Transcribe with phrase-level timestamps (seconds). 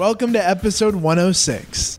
[0.00, 1.98] Welcome to episode 106.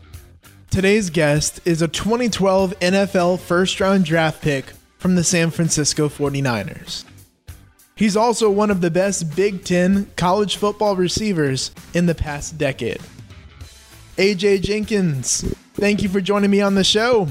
[0.72, 7.04] Today's guest is a 2012 NFL first round draft pick from the San Francisco 49ers.
[7.94, 13.00] He's also one of the best Big Ten college football receivers in the past decade.
[14.16, 15.42] AJ Jenkins,
[15.74, 17.28] thank you for joining me on the show.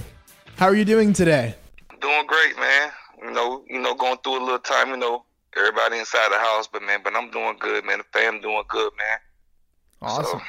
[0.55, 1.53] How are you doing today?
[1.99, 2.91] Doing great, man.
[3.21, 5.25] You know, you know, going through a little time, you know,
[5.57, 7.97] everybody inside the house, but man, but I'm doing good, man.
[7.97, 9.17] The fam doing good, man.
[10.01, 10.39] Awesome.
[10.39, 10.45] So.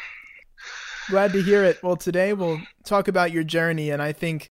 [1.08, 1.82] Glad to hear it.
[1.82, 4.48] Well, today we'll talk about your journey, and I think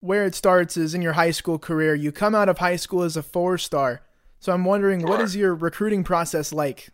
[0.00, 1.94] where it starts is in your high school career.
[1.94, 4.02] You come out of high school as a four star.
[4.40, 6.90] So I'm wondering, what is your recruiting process like?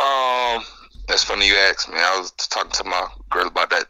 [0.00, 0.62] Um,
[1.06, 1.96] that's funny you asked me.
[1.98, 3.86] I was talking to my girl about that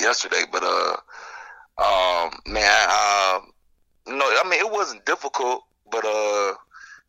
[0.00, 0.96] yesterday, but uh,
[1.82, 3.40] um, man, uh,
[4.08, 6.54] no, I mean it wasn't difficult, but uh,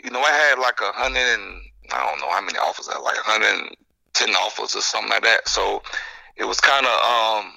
[0.04, 1.62] you know, I had like a hundred and
[1.92, 3.78] I don't know how many offers, I had like a hundred and
[4.18, 5.48] ten offers or something like that.
[5.48, 5.82] So
[6.36, 7.54] it was kind of um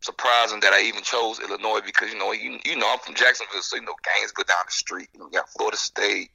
[0.00, 3.62] surprising that I even chose Illinois because you know you you know I'm from Jacksonville,
[3.62, 3.94] so you know
[4.34, 5.08] go down the street.
[5.14, 6.30] You, know, you got Florida State,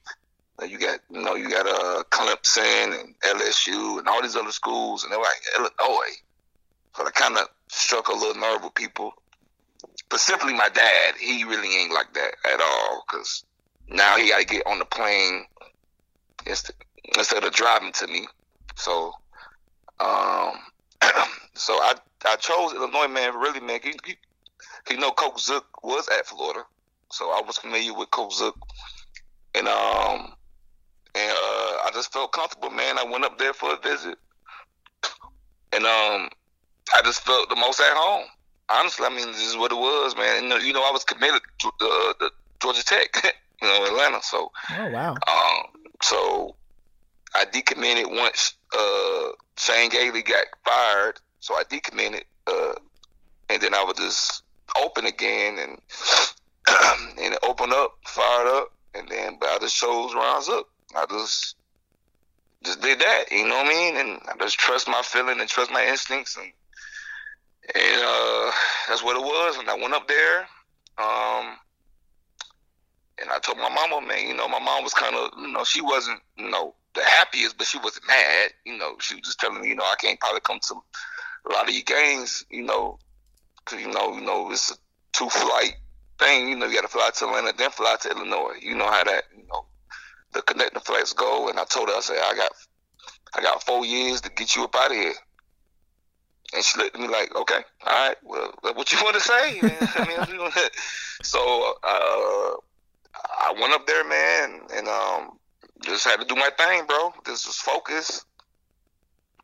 [0.66, 5.04] you got you know you got uh Clemson and LSU and all these other schools,
[5.04, 6.14] and they're like Illinois.
[6.96, 9.12] So that kind of struck a little nerve with people.
[9.96, 13.44] Specifically, my dad, he really ain't like that at all because
[13.88, 15.44] now he got to get on the plane
[16.46, 18.26] instead of driving to me.
[18.74, 19.12] So,
[20.00, 20.52] um,
[21.54, 23.34] so I I chose Illinois, man.
[23.36, 23.80] Really, man.
[23.82, 24.14] You, you,
[24.90, 26.64] you know, Coach Zook was at Florida,
[27.10, 28.56] so I was familiar with Coach Zook,
[29.54, 30.32] and um,
[31.14, 32.98] and uh, I just felt comfortable, man.
[32.98, 34.18] I went up there for a visit,
[35.72, 36.28] and um,
[36.94, 38.26] I just felt the most at home.
[38.70, 40.52] Honestly, I mean, this is what it was, man.
[40.52, 44.20] And, you know, I was committed to uh, the Georgia Tech, you know, Atlanta.
[44.22, 45.12] So, oh wow.
[45.14, 45.66] Um,
[46.02, 46.54] so
[47.34, 52.74] I decommitted once uh, Chan Gailey got fired, so I decommitted, uh,
[53.48, 54.42] and then I was just
[54.82, 55.80] open again and
[57.18, 60.68] and it opened up, fired up, and then I just chose Rise Up.
[60.94, 61.56] I just
[62.64, 63.96] just did that, you know what I mean?
[63.96, 66.52] And I just trust my feeling and trust my instincts and
[67.74, 68.50] and uh,
[68.88, 69.58] that's what it was.
[69.58, 70.40] And I went up there,
[70.98, 71.56] um,
[73.20, 75.64] and I told my mama, man, you know, my mom was kind of, you know,
[75.64, 78.50] she wasn't, you know, the happiest, but she wasn't mad.
[78.64, 80.74] You know, she was just telling me, you know, I can't probably come to
[81.48, 82.98] a lot of your games, you know,
[83.64, 84.74] because you know, you know, it's a
[85.12, 85.74] two flight
[86.18, 86.48] thing.
[86.48, 88.54] You know, you got to fly to Atlanta, then fly to Illinois.
[88.60, 89.66] You know how that, you know,
[90.32, 91.48] the connecting flights go.
[91.48, 92.52] And I told her, I said, I got,
[93.34, 95.14] I got four years to get you up out of here.
[96.54, 99.60] And she looked at me like, okay, all right, well, what you want to say?
[99.62, 100.50] I mean,
[101.22, 102.54] so uh,
[103.40, 105.37] I went up there, man, and um,
[105.82, 107.12] just had to do my thing, bro.
[107.24, 108.24] This was focus,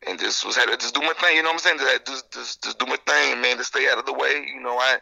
[0.07, 1.35] and just was had to just do my thing.
[1.35, 2.01] You know what I'm saying?
[2.05, 4.45] Just, just, just do my thing, man, to stay out of the way.
[4.53, 4.97] You know, I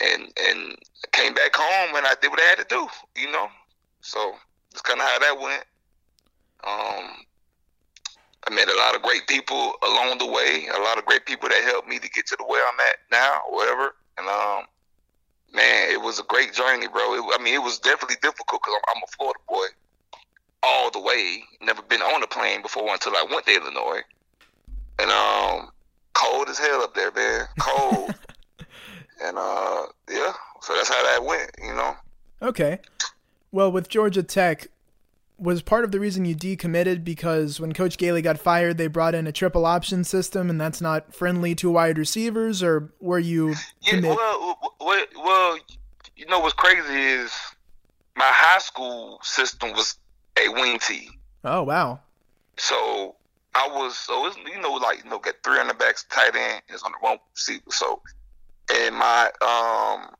[0.00, 0.76] and and
[1.12, 2.86] came back home and I did what I had to do.
[3.16, 3.48] You know,
[4.00, 4.34] so
[4.70, 5.64] that's kind of how that went.
[6.64, 7.24] Um,
[8.46, 10.66] I met a lot of great people along the way.
[10.74, 12.96] A lot of great people that helped me to get to the where I'm at
[13.10, 13.94] now, whatever.
[14.18, 14.64] And um,
[15.52, 17.14] man, it was a great journey, bro.
[17.14, 19.66] It, I mean, it was definitely difficult because I'm, I'm, a Florida boy
[20.62, 21.42] all the way.
[21.60, 24.00] Never been on a plane before until I went to Illinois,
[24.98, 25.70] and um,
[26.14, 27.46] cold as hell up there, man.
[27.58, 28.14] Cold.
[29.22, 31.96] and uh, yeah, so that's how that went, you know.
[32.40, 32.78] Okay.
[33.50, 34.68] Well, with Georgia Tech,
[35.42, 39.14] was part of the reason you decommitted because when Coach Gailey got fired, they brought
[39.14, 43.54] in a triple option system, and that's not friendly to wide receivers, or were you?
[43.80, 45.58] Yeah, well, well, well,
[46.16, 47.32] you know what's crazy is
[48.16, 49.96] my high school system was
[50.38, 51.08] a wing T.
[51.44, 52.00] Oh wow!
[52.56, 53.16] So
[53.54, 56.34] I was so it's, you know like you know get three on the backs, tight
[56.34, 57.70] end is on the one receiver.
[57.70, 58.02] So
[58.72, 60.14] and my um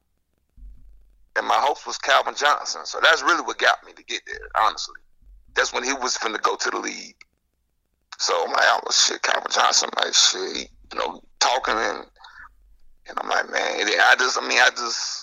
[1.37, 2.85] and my host was Calvin Johnson.
[2.85, 4.97] So that's really what got me to get there, honestly
[5.55, 7.17] that's when he was finna go to the league.
[8.19, 12.07] So I'm like, oh shit, Calvin Johnson, I'm like shit, you know, talking and
[13.09, 15.22] and I'm like, man, I just, I mean, I just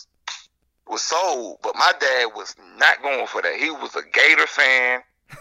[0.89, 3.55] was sold, but my dad was not going for that.
[3.55, 5.01] He was a Gator fan,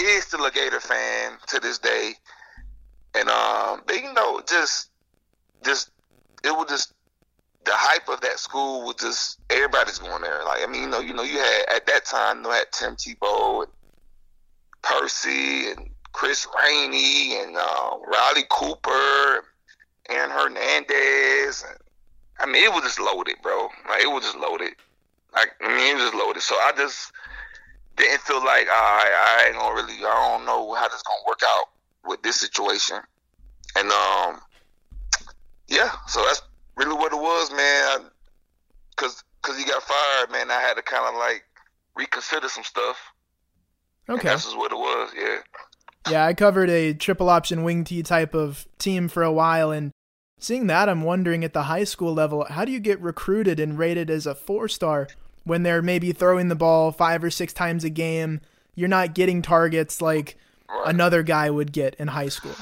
[0.00, 2.12] is still a Gator fan to this day,
[3.14, 4.90] and um, they, you know, just,
[5.64, 5.90] just,
[6.44, 6.94] it was just
[7.64, 10.44] the hype of that school was just everybody's going there.
[10.44, 12.72] Like, I mean, you know, you know, you had at that time, you know, had
[12.72, 13.72] Tim Tebow and
[14.82, 19.44] Percy and Chris Rainey and uh, Riley Cooper,
[20.08, 21.64] Aaron Hernandez.
[21.68, 21.78] And,
[22.38, 23.68] I mean, it was just loaded, bro.
[23.88, 24.74] Like it was just loaded.
[25.32, 26.42] Like I mean, it was just loaded.
[26.42, 27.12] So I just
[27.96, 29.98] didn't feel like I, I ain't gonna really.
[30.04, 31.66] I don't know how this gonna work out
[32.04, 32.96] with this situation.
[33.76, 34.40] and um,
[35.68, 36.42] yeah, so that's
[36.76, 37.58] really what it was, man.
[37.60, 37.98] I,
[38.96, 40.50] Cause, cause he got fired, man.
[40.50, 41.44] I had to kind of like
[41.96, 42.98] reconsider some stuff.
[44.08, 45.10] Okay, this is what it was.
[45.16, 45.38] Yeah.
[46.10, 49.92] Yeah, I covered a triple option wing T type of team for a while, and
[50.42, 53.78] seeing that, I'm wondering at the high school level, how do you get recruited and
[53.78, 55.08] rated as a four star
[55.44, 58.40] when they're maybe throwing the ball five or six times a game?
[58.74, 60.36] You're not getting targets like
[60.68, 60.84] right.
[60.86, 62.54] another guy would get in high school.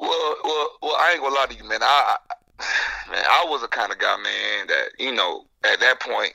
[0.00, 1.82] Well, well, well, I ain't gonna lie to you, man.
[1.82, 6.00] I, I man, I was the kind of guy, man, that you know, at that
[6.00, 6.32] point,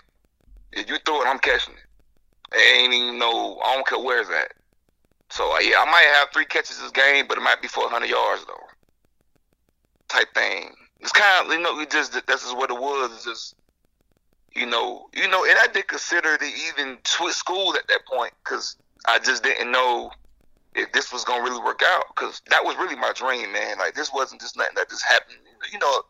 [0.71, 1.79] if you throw it, I'm catching it.
[2.53, 3.59] I ain't even know.
[3.65, 4.53] I don't care where it's at.
[5.29, 7.83] So uh, yeah, I might have three catches this game, but it might be for
[7.83, 8.62] 100 yards though,
[10.13, 10.73] type thing.
[10.99, 13.23] It's kind of you know, we just this is what it was.
[13.23, 13.55] Just
[14.55, 18.33] you know, you know, and I did consider to even switch schools at that point
[18.43, 18.77] because
[19.07, 20.11] I just didn't know
[20.75, 23.77] if this was gonna really work out because that was really my dream, man.
[23.79, 25.39] Like this wasn't just nothing that just happened.
[25.71, 26.01] You know,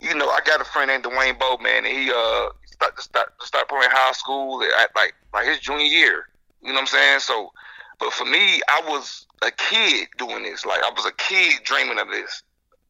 [0.00, 3.02] you know, I got a friend named Dwayne Bowe, man, and he uh start to
[3.02, 6.28] start to start playing high school at like like his junior year.
[6.62, 7.20] You know what I'm saying?
[7.20, 7.52] So
[7.98, 10.66] but for me, I was a kid doing this.
[10.66, 12.42] Like I was a kid dreaming of this.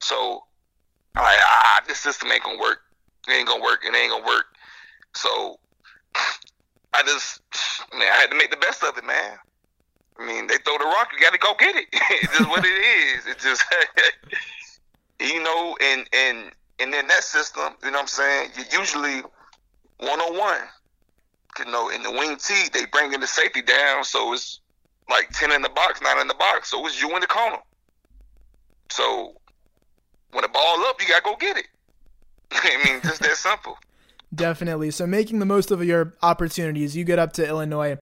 [0.03, 0.45] So
[1.15, 2.81] I'm like, ah, this system ain't gonna work.
[3.29, 3.85] It ain't gonna work.
[3.87, 4.47] It ain't gonna work.
[5.15, 5.59] So
[6.95, 7.41] I just,
[7.93, 9.39] man, I had to make the best of it, man.
[10.19, 11.87] I mean, they throw the rock, you got to go get it.
[11.93, 13.27] it's just what it is.
[13.27, 13.65] It's just,
[15.21, 18.51] you know, and and and in that system, you know what I'm saying?
[18.57, 19.23] You usually
[19.99, 20.61] one on one.
[21.59, 24.61] You know, in the wing T, they bring in the safety down, so it's
[25.09, 26.71] like ten in the box, nine in the box.
[26.71, 27.59] So it's you in the corner.
[28.91, 29.35] So
[30.33, 31.67] when the ball up, you gotta go get it.
[32.53, 33.79] I mean, just that simple.
[34.35, 34.91] Definitely.
[34.91, 37.99] So making the most of your opportunities, you get up to Illinois.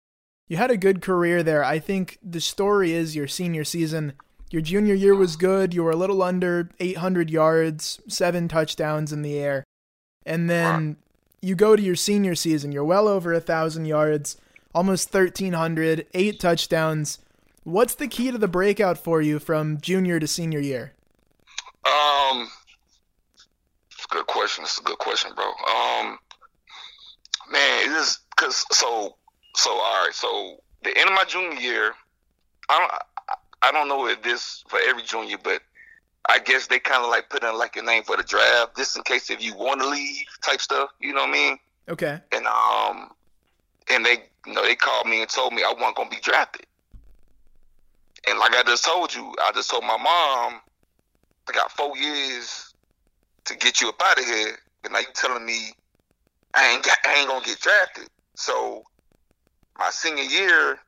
[0.49, 1.65] You had a good career there.
[1.65, 4.15] I think the story is your senior season.
[4.51, 5.75] Your junior year was good.
[5.75, 9.65] You were a little under 800 yards, seven touchdowns in the air.
[10.27, 10.97] And then
[11.41, 12.73] you go to your senior season.
[12.73, 14.37] You're well over a 1,000 yards,
[14.75, 17.19] almost 1,300, eight touchdowns.
[17.63, 20.95] What's the key to the breakout for you from junior to senior year?
[21.85, 22.49] Um,
[23.91, 24.65] it's a good question.
[24.65, 25.47] It's a good question, bro.
[25.47, 26.19] Um,
[27.51, 29.17] man, it is because so
[29.55, 30.15] so all right.
[30.15, 31.93] So the end of my junior year,
[32.69, 32.93] I don't
[33.63, 35.63] I don't know if this for every junior, but
[36.29, 38.97] I guess they kind of like put in like a name for the draft, just
[38.97, 40.91] in case if you want to leave type stuff.
[41.01, 41.59] You know what I mean?
[41.89, 42.21] Okay.
[42.33, 43.11] And um,
[43.91, 46.67] and they you know they called me and told me I wasn't gonna be drafted.
[48.29, 50.61] And like I just told you, I just told my mom,
[51.49, 52.75] I got four years
[53.47, 55.73] to get you up out of here, and now you telling me
[56.55, 58.09] I ain't got, I ain't gonna get drafted.
[58.37, 58.83] So
[59.79, 60.79] my senior year,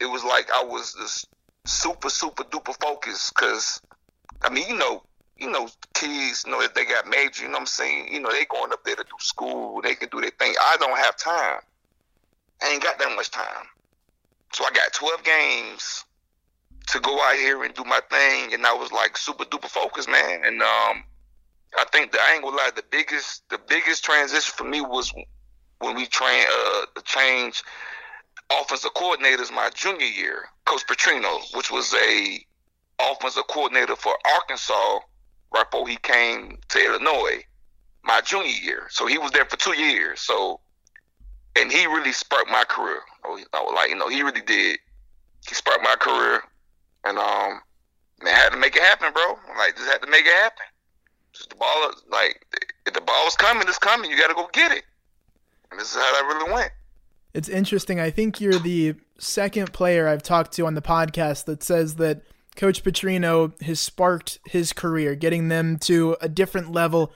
[0.00, 1.28] it was like I was just
[1.66, 3.80] super super duper focused because
[4.42, 5.02] I mean you know
[5.38, 8.20] you know kids you know if they got major you know what I'm saying you
[8.20, 10.54] know they going up there to do school they can do their thing.
[10.60, 11.60] I don't have time.
[12.62, 13.66] I ain't got that much time.
[14.52, 16.04] So I got 12 games
[16.88, 20.08] to go out here and do my thing, and I was like super duper focused,
[20.08, 20.44] man.
[20.44, 21.04] And um,
[21.78, 25.12] I think the gonna lie, the biggest the biggest transition for me was
[25.78, 27.62] when we train uh change
[28.60, 32.44] offensive coordinators my junior year, Coach Petrino, which was a
[33.00, 35.00] offensive coordinator for Arkansas
[35.54, 37.42] right before he came to Illinois
[38.04, 38.86] my junior year.
[38.90, 40.20] So he was there for two years.
[40.20, 40.60] So
[41.56, 43.00] and he really sparked my career.
[43.24, 44.78] I was like, you know, he really did.
[45.46, 46.42] He sparked my career.
[47.04, 47.60] And um
[48.24, 49.38] I had to make it happen, bro.
[49.56, 50.64] Like just had to make it happen.
[51.32, 52.46] Just the ball, like
[52.86, 54.10] if the ball was coming, it's coming.
[54.10, 54.84] You got to go get it.
[55.70, 56.70] And this is how that really went.
[57.34, 57.98] It's interesting.
[57.98, 62.22] I think you're the second player I've talked to on the podcast that says that
[62.54, 67.12] Coach Petrino has sparked his career, getting them to a different level.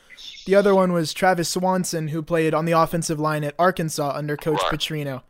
[0.46, 4.36] The other one was Travis Swanson, who played on the offensive line at Arkansas under
[4.36, 4.72] Coach right.
[4.72, 5.22] Petrino.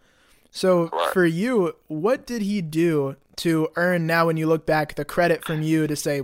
[0.59, 1.13] So right.
[1.13, 5.45] for you, what did he do to earn now when you look back the credit
[5.45, 6.23] from you to say,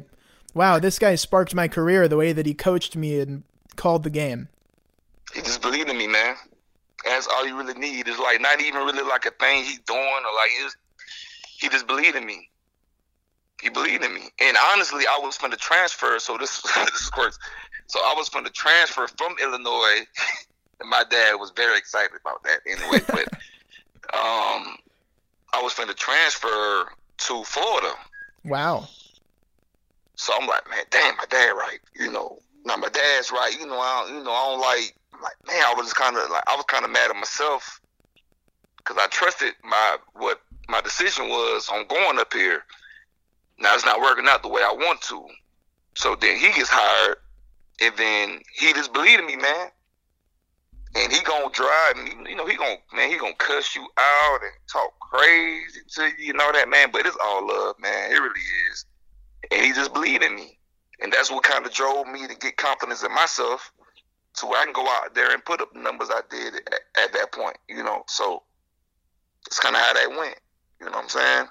[0.54, 3.44] wow, this guy sparked my career the way that he coached me and
[3.76, 4.48] called the game.
[5.32, 6.34] He just believed in me, man.
[7.04, 8.08] That's all you really need.
[8.08, 10.76] Is like not even really like a thing he's doing or like his,
[11.56, 12.50] he just believed in me.
[13.62, 14.30] He believed in me.
[14.40, 16.60] And honestly, I was from the transfer, so this
[16.90, 17.38] this works.
[17.86, 20.00] So I was from the transfer from Illinois,
[20.80, 22.98] and my dad was very excited about that anyway.
[23.06, 23.28] but
[24.12, 24.76] um,
[25.52, 27.94] I was from the transfer to Florida.
[28.44, 28.88] Wow.
[30.16, 31.78] So I'm like, man, damn, my dad right.
[31.98, 33.56] You know, now my dad's right.
[33.58, 34.96] You know, I don't, you know, I don't like.
[35.12, 37.80] I'm like, man, I was kind of like, I was kind of mad at myself
[38.78, 42.64] because I trusted my what my decision was on going up here.
[43.58, 45.26] Now it's not working out the way I want to.
[45.96, 47.18] So then he gets hired,
[47.80, 49.68] and then he just believed in me, man.
[50.96, 54.38] And he gonna drive me, you know, he gonna man, he gonna cuss you out
[54.42, 56.90] and talk crazy to you, you know that man.
[56.92, 58.12] But it's all love, man.
[58.12, 58.84] It really is.
[59.50, 60.58] And he just believed in me.
[61.00, 63.72] And that's what kind of drove me to get confidence in myself
[64.34, 67.12] so I can go out there and put up the numbers I did at, at
[67.12, 68.04] that point, you know.
[68.06, 68.42] So
[69.46, 70.36] it's kind of how that went.
[70.80, 71.46] You know what I'm saying?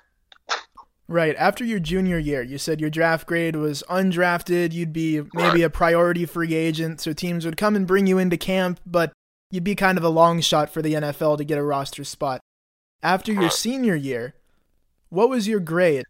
[1.08, 1.36] Right.
[1.38, 4.72] After your junior year, you said your draft grade was undrafted.
[4.72, 8.38] You'd be maybe a priority free agent, so teams would come and bring you into
[8.38, 9.12] camp, but
[9.54, 12.42] you'd be kind of a long shot for the NFL to get a roster spot.
[13.04, 14.34] After your senior year,
[15.10, 16.06] what was your grade?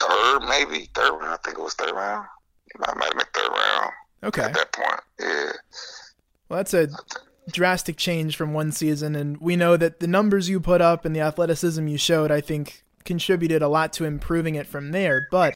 [0.00, 1.34] Third, maybe third round.
[1.34, 2.26] I think it was third round.
[2.74, 3.92] It might have been third round.
[4.24, 4.42] Okay.
[4.44, 5.52] At that point, yeah.
[6.48, 6.88] Well, that's a
[7.52, 11.14] drastic change from one season, and we know that the numbers you put up and
[11.14, 15.28] the athleticism you showed, I think, contributed a lot to improving it from there.
[15.30, 15.54] But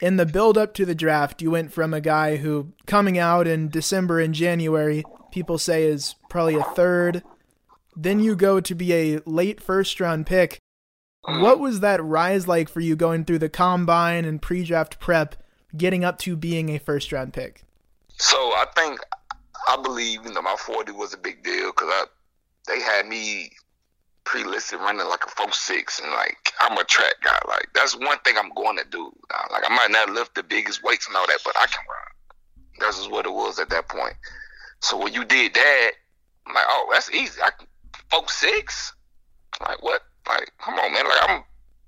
[0.00, 3.48] in the build up to the draft, you went from a guy who, coming out
[3.48, 7.22] in December and January, people say is probably a third.
[7.96, 10.58] Then you go to be a late first round pick.
[11.22, 15.36] What was that rise like for you going through the combine and pre draft prep,
[15.76, 17.62] getting up to being a first round pick?
[18.16, 19.00] So I think
[19.68, 22.04] I believe you know my forty was a big deal because I
[22.66, 23.50] they had me
[24.24, 27.38] pre-listed running like a four six and like I'm a track guy.
[27.48, 29.12] Like that's one thing I'm going to do.
[29.50, 32.38] Like I might not lift the biggest weights and all that, but I can run.
[32.78, 34.14] That's just what it was at that point.
[34.80, 35.90] So when you did that,
[36.46, 37.40] I'm like, oh, that's easy.
[37.42, 37.66] I can
[38.10, 38.92] four six.
[39.60, 40.02] Like what?
[40.28, 41.04] Like come on, man.
[41.04, 41.44] Like I'm.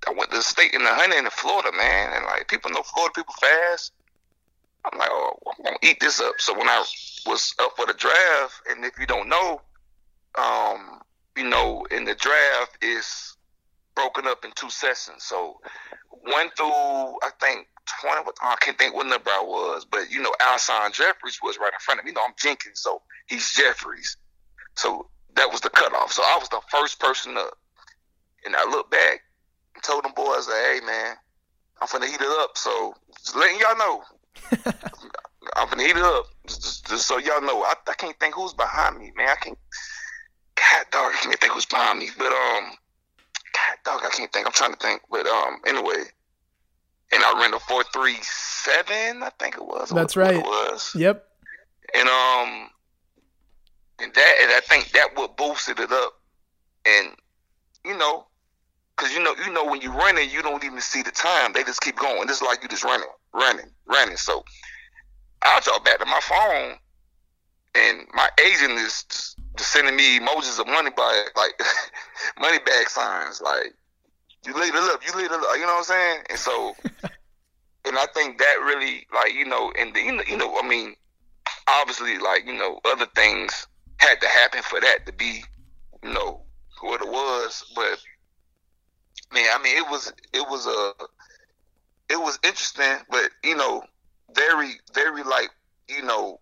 [0.06, 2.82] I went to the state in the hunting in Florida, man, and like people know
[2.82, 3.92] Florida people fast.
[4.84, 6.34] I'm like, oh, I'm gonna eat this up.
[6.38, 6.84] So when I
[7.24, 9.60] was up for the draft, and if you don't know,
[10.36, 11.00] um,
[11.36, 13.31] you know, in the draft is
[13.94, 15.24] broken up in two sessions.
[15.24, 15.60] So
[16.10, 17.68] one through I think
[18.00, 18.30] twenty.
[18.40, 21.78] I can't think what number I was, but you know, Alshon Jeffries was right in
[21.80, 22.10] front of me.
[22.10, 24.16] You know, I'm Jenkins, so he's Jeffries.
[24.76, 26.12] So that was the cutoff.
[26.12, 27.58] So I was the first person up,
[28.44, 29.22] and I looked back
[29.74, 31.16] and told them boys, "Hey, man,
[31.80, 34.02] I'm finna heat it up." So just letting y'all know.
[35.56, 37.62] I'm gonna heat it up just, just so y'all know.
[37.62, 39.28] I, I can't think who's behind me, man.
[39.28, 39.58] I can't.
[40.54, 42.10] God dog, I can't think who's behind me.
[42.16, 42.72] But um,
[43.52, 44.46] God dog, I can't think.
[44.46, 45.02] I'm trying to think.
[45.10, 46.04] But um, anyway,
[47.12, 49.22] and I ran a four three seven.
[49.22, 49.90] I think it was.
[49.90, 50.36] That's right.
[50.36, 50.92] It was.
[50.94, 51.26] Yep.
[51.94, 52.70] And um,
[53.98, 56.14] and that and I think that what boosted it up.
[56.86, 57.14] And
[57.84, 58.26] you know,
[58.96, 61.52] cause you know, you know, when you're running, you don't even see the time.
[61.52, 62.28] They just keep going.
[62.28, 64.16] It's like you just running, running, running.
[64.16, 64.44] So
[65.42, 66.76] I'll talk back to my phone,
[67.74, 71.60] and my agent is just sending me emojis of money bag, like
[72.40, 73.74] money bag signs, like
[74.46, 76.18] you lead it up, you lead it up, you know what I'm saying?
[76.30, 76.74] And so,
[77.84, 80.66] and I think that really, like you know, and the, you know, you know, I
[80.66, 80.94] mean,
[81.68, 83.66] obviously, like you know, other things
[83.98, 85.44] had to happen for that to be,
[86.02, 86.42] you know,
[86.80, 88.02] what it was, but
[89.32, 90.92] man, I mean, it was, it was a,
[92.10, 93.82] it was interesting, but you know,
[94.34, 95.50] very, very like,
[95.88, 96.40] you know,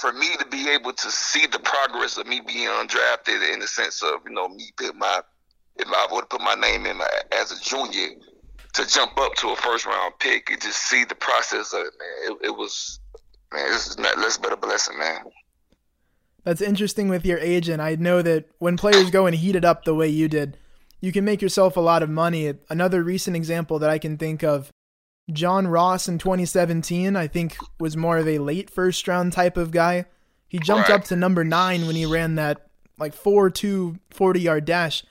[0.00, 3.66] for me to be able to see the progress of me being undrafted in the
[3.66, 5.20] sense of, you know, me put my,
[5.76, 8.08] if I would put my name in my, as a junior,
[8.72, 11.92] to jump up to a first round pick and just see the process of it,
[11.98, 12.98] man, it, it was,
[13.52, 15.24] man, this is not less but a blessing, man.
[16.44, 17.82] That's interesting with your agent.
[17.82, 20.56] I know that when players go and heat it up the way you did,
[21.02, 22.54] you can make yourself a lot of money.
[22.70, 24.70] Another recent example that I can think of
[25.30, 29.70] John Ross in 2017, I think, was more of a late first round type of
[29.70, 30.06] guy.
[30.48, 32.66] He jumped up to number nine when he ran that
[32.98, 35.04] like 4 2 40 yard dash.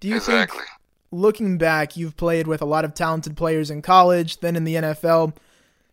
[0.00, 0.58] Do you exactly.
[0.58, 0.68] think,
[1.10, 4.74] looking back, you've played with a lot of talented players in college, then in the
[4.74, 5.34] NFL?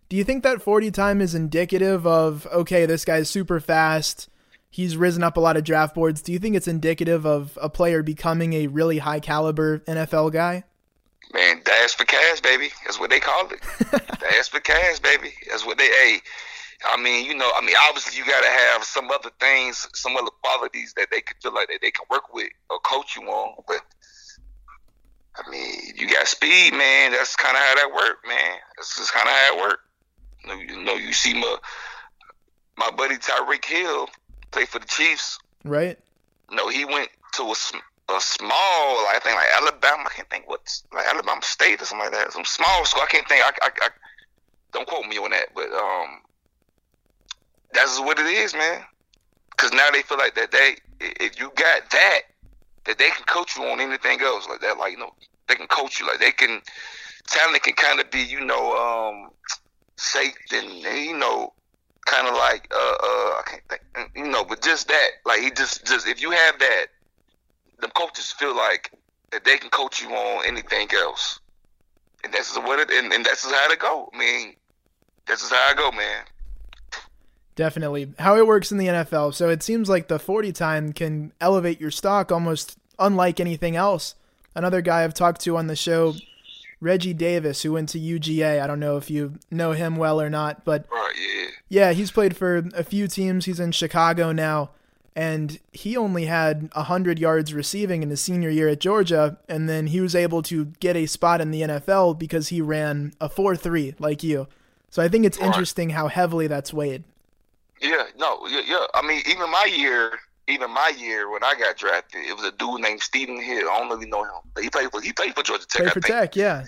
[0.09, 4.27] Do you think that 40 time is indicative of, okay, this guy's super fast?
[4.69, 6.21] He's risen up a lot of draft boards.
[6.21, 10.63] Do you think it's indicative of a player becoming a really high caliber NFL guy?
[11.33, 12.69] Man, dash for cash, baby.
[12.83, 13.61] That's what they call it.
[14.19, 15.33] dash for cash, baby.
[15.49, 15.87] That's what they.
[15.87, 16.19] Hey,
[16.85, 20.17] I mean, you know, I mean, obviously you got to have some other things, some
[20.17, 23.23] other qualities that they can feel like that they can work with or coach you
[23.23, 23.63] on.
[23.67, 23.81] But
[25.37, 27.11] I mean, you got speed, man.
[27.11, 28.57] That's kind of how that work, man.
[28.77, 29.79] That's just kind of how it work.
[30.43, 31.57] You know, you know, you see my
[32.77, 34.09] my buddy Tyreek Hill
[34.51, 35.39] play for the Chiefs.
[35.63, 35.97] Right.
[36.51, 37.55] No, he went to a
[38.15, 40.03] a small, I think like Alabama.
[40.05, 42.33] I can't think what's like Alabama State or something like that.
[42.33, 43.03] Some small school.
[43.03, 43.43] I can't think.
[43.43, 43.89] I, I, I
[44.71, 46.21] don't quote me on that, but um,
[47.73, 48.83] that's what it is, man.
[49.51, 52.21] Because now they feel like that they, if you got that,
[52.85, 54.77] that they can coach you on anything else like that.
[54.77, 55.13] Like you know,
[55.47, 56.07] they can coach you.
[56.07, 56.61] Like they can,
[57.27, 59.31] talent can kind of be, you know, um,
[59.97, 61.53] safe and, and you know,
[62.05, 63.81] kind of like uh uh I can't think,
[64.15, 66.85] you know, but just that, like he just just if you have that,
[67.81, 68.91] the coaches feel like
[69.31, 71.39] that they can coach you on anything else,
[72.23, 74.09] and that's what it and, and that's how it go.
[74.13, 74.55] I mean,
[75.25, 76.23] that's just how I go, man.
[77.55, 78.13] Definitely.
[78.17, 79.33] How it works in the NFL.
[79.33, 84.15] So it seems like the 40 time can elevate your stock almost unlike anything else.
[84.55, 86.15] Another guy I've talked to on the show,
[86.79, 88.61] Reggie Davis, who went to UGA.
[88.61, 91.49] I don't know if you know him well or not, but right, yeah.
[91.69, 93.45] yeah, he's played for a few teams.
[93.45, 94.71] He's in Chicago now,
[95.15, 99.87] and he only had 100 yards receiving in his senior year at Georgia, and then
[99.87, 103.55] he was able to get a spot in the NFL because he ran a 4
[103.55, 104.47] 3 like you.
[104.89, 107.03] So I think it's interesting how heavily that's weighed.
[107.81, 108.85] Yeah, no, yeah, yeah.
[108.93, 112.51] I mean, even my year, even my year when I got drafted, it was a
[112.51, 113.69] dude named Stephen Hill.
[113.69, 114.61] I don't know if you know him.
[114.61, 115.81] He played for he played for Georgia Tech.
[115.81, 116.65] Played for Tech, yeah.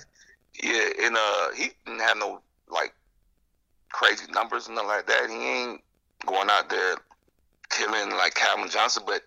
[0.61, 2.93] Yeah, and uh, he didn't have no like
[3.91, 5.29] crazy numbers and nothing like that.
[5.29, 5.81] He ain't
[6.25, 6.95] going out there
[7.77, 9.21] killing like Calvin Johnson, but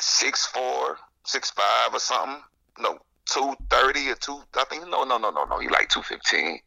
[0.00, 2.42] six four, six five or something.
[2.78, 4.40] No, two thirty or two.
[4.54, 5.58] I think no, no, no, no, no.
[5.58, 6.58] He like two fifteen,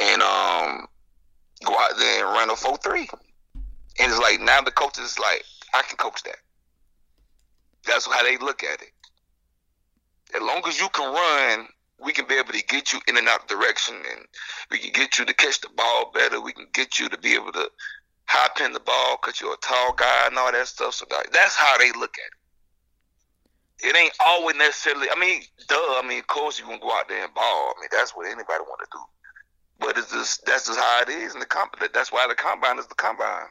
[0.00, 0.86] and um
[1.64, 3.08] go out there and run a four three.
[3.98, 5.42] And it's like now the coach is like,
[5.74, 6.36] I can coach that.
[7.86, 8.92] That's how they look at it.
[10.34, 11.68] As long as you can run,
[11.98, 14.26] we can be able to get you in and out direction and
[14.70, 16.40] we can get you to catch the ball better.
[16.40, 17.70] We can get you to be able to
[18.26, 20.94] high pin the ball because you're a tall guy and all that stuff.
[20.94, 23.88] So that's how they look at it.
[23.88, 25.08] It ain't always necessarily.
[25.14, 25.76] I mean, duh.
[25.76, 27.74] I mean, of course you can go out there and ball.
[27.76, 28.98] I mean, that's what anybody want to do.
[29.78, 31.88] But it's just that's just how it is in the combine.
[31.92, 33.48] That's why the combine is the combine.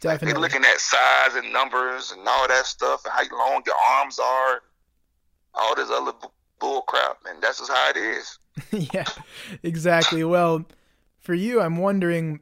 [0.00, 0.32] Definitely.
[0.32, 4.20] They're looking at size and numbers and all that stuff and how long your arms
[4.20, 4.62] are,
[5.54, 6.12] all this other
[6.60, 8.38] bull crap, and that's just how it is.
[8.94, 9.06] yeah,
[9.64, 10.22] exactly.
[10.22, 10.64] Well,
[11.18, 12.40] for you, I'm wondering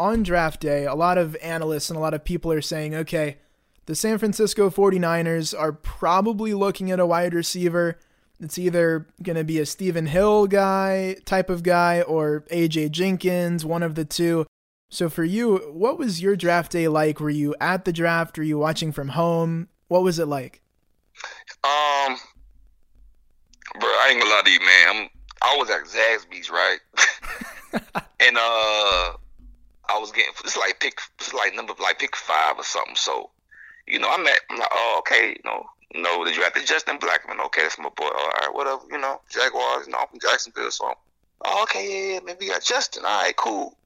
[0.00, 3.38] on draft day, a lot of analysts and a lot of people are saying, okay,
[3.86, 7.98] the San Francisco 49ers are probably looking at a wide receiver
[8.40, 13.64] it's either going to be a Stephen Hill guy type of guy or AJ Jenkins,
[13.66, 14.46] one of the two.
[14.88, 17.20] So for you, what was your draft day like?
[17.20, 18.38] Were you at the draft?
[18.38, 19.68] Were you watching from home?
[19.88, 20.62] What was it like?
[21.62, 22.16] Um,
[23.78, 24.88] bro, I ain't gonna lie to you, man.
[24.88, 25.08] I'm,
[25.42, 26.78] I was at Zaxby's, right?
[28.20, 29.12] and uh,
[29.90, 32.96] I was getting it's like pick, it's like number like pick five or something.
[32.96, 33.30] So,
[33.86, 37.44] you know, I'm at, I'm like, oh, okay, you know, you have to Justin Blackmon,
[37.46, 38.04] Okay, that's my boy.
[38.04, 38.82] All right, whatever.
[38.90, 39.86] You know, Jaguars.
[39.86, 40.94] You know, I'm from Jacksonville, so.
[41.44, 43.04] Oh, okay, yeah, yeah, maybe you got Justin.
[43.04, 43.76] All right, cool.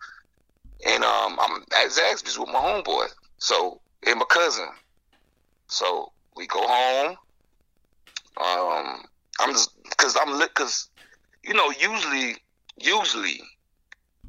[0.87, 4.69] And um, I'm at Zaxby's with my homeboy, so and my cousin.
[5.69, 7.17] So we go home.
[8.37, 9.05] Um,
[9.41, 10.89] I'm just because I'm lit because
[11.43, 12.37] you know usually
[12.79, 13.41] usually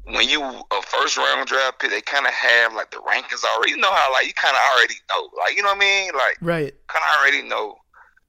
[0.06, 3.72] when you a first round draft pick, they kind of have like the rankings already.
[3.72, 6.10] You know how like you kind of already know, like you know what I mean,
[6.14, 7.76] like right, kind of already know.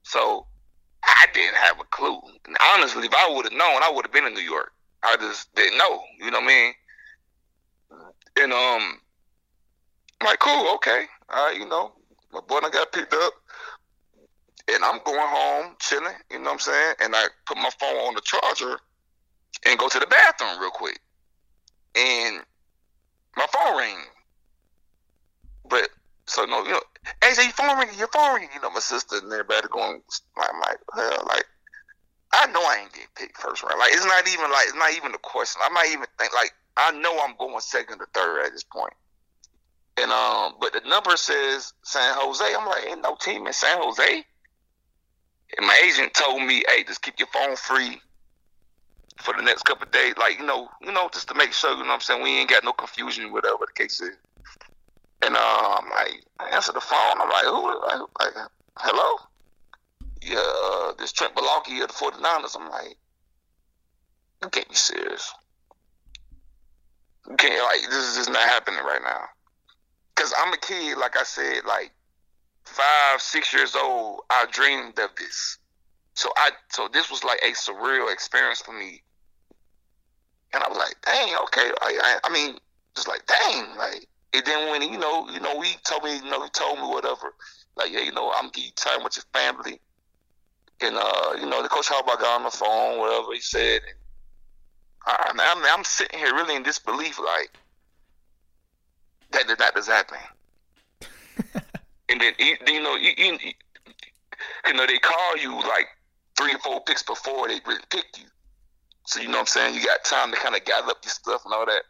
[0.04, 0.48] So
[1.04, 2.20] I didn't have a clue.
[2.48, 4.72] And honestly, if I would have known, I would have been in New York.
[5.04, 6.02] I just didn't know.
[6.20, 6.74] You know what I mean?
[8.40, 9.00] And um,
[10.22, 11.94] I'm like, cool, okay, all right, you know,
[12.32, 13.34] my boy I got picked up.
[14.70, 16.96] And I'm going home, chilling, you know what I'm saying?
[17.02, 18.78] And I put my phone on the charger
[19.66, 21.00] and go to the bathroom real quick
[21.96, 22.44] and
[23.36, 23.98] my phone rang.
[25.70, 25.90] But
[26.26, 26.82] so no, you know,
[27.32, 28.50] say your phone ringing, your phone ringing.
[28.54, 30.02] You know, my sister and everybody going.
[30.38, 31.46] I'm like, hell, like
[32.34, 33.80] I know I ain't getting picked first round.
[33.80, 35.62] Like it's not even like it's not even a question.
[35.64, 38.94] I might even think like I know I'm going second or third at this point.
[40.00, 42.44] And um, but the number says San Jose.
[42.44, 44.24] I'm like, ain't no team in San Jose.
[45.58, 48.02] And my agent told me, hey, just keep your phone free
[49.18, 51.78] for the next couple days, like you know, you know, just to make sure, you
[51.78, 54.16] know, what I'm saying we ain't got no confusion, whatever the case is.
[55.24, 57.20] And uh, I'm I answer the phone.
[57.20, 57.82] I'm like, who?
[57.82, 59.26] Like, like hello?
[60.22, 62.56] Yeah, uh, this Trent Baalke of the 49ers.
[62.60, 62.96] I'm like,
[64.44, 65.34] you can't be serious.
[67.28, 69.26] You can't like this is just not happening right now.
[70.16, 71.92] Cause I'm a kid, like I said, like
[72.66, 74.22] five, six years old.
[74.30, 75.58] I dreamed of this.
[76.14, 79.04] So I, so this was like a surreal experience for me
[80.54, 81.72] and I was like, dang, okay.
[81.82, 82.58] I, I, I mean,
[82.96, 84.08] just like, dang, like.
[84.34, 86.86] And then when you know, you know, he told me, you know, he told me
[86.86, 87.34] whatever,
[87.76, 89.80] like, yeah, you know, I'm getting time with your family,
[90.82, 93.82] and uh, you know, the coach Harbaugh got on the phone, whatever he said.
[93.88, 93.98] And,
[95.06, 97.52] I, I'm, I'm sitting here really in disbelief, like
[99.32, 100.18] that did not does happen.
[102.10, 103.38] and then you know, you, you,
[104.66, 105.88] you know, they call you like
[106.38, 108.26] three or four picks before they really picked you.
[109.18, 109.74] So you know what I'm saying?
[109.74, 111.82] You got time to kind of gather up your stuff and all that.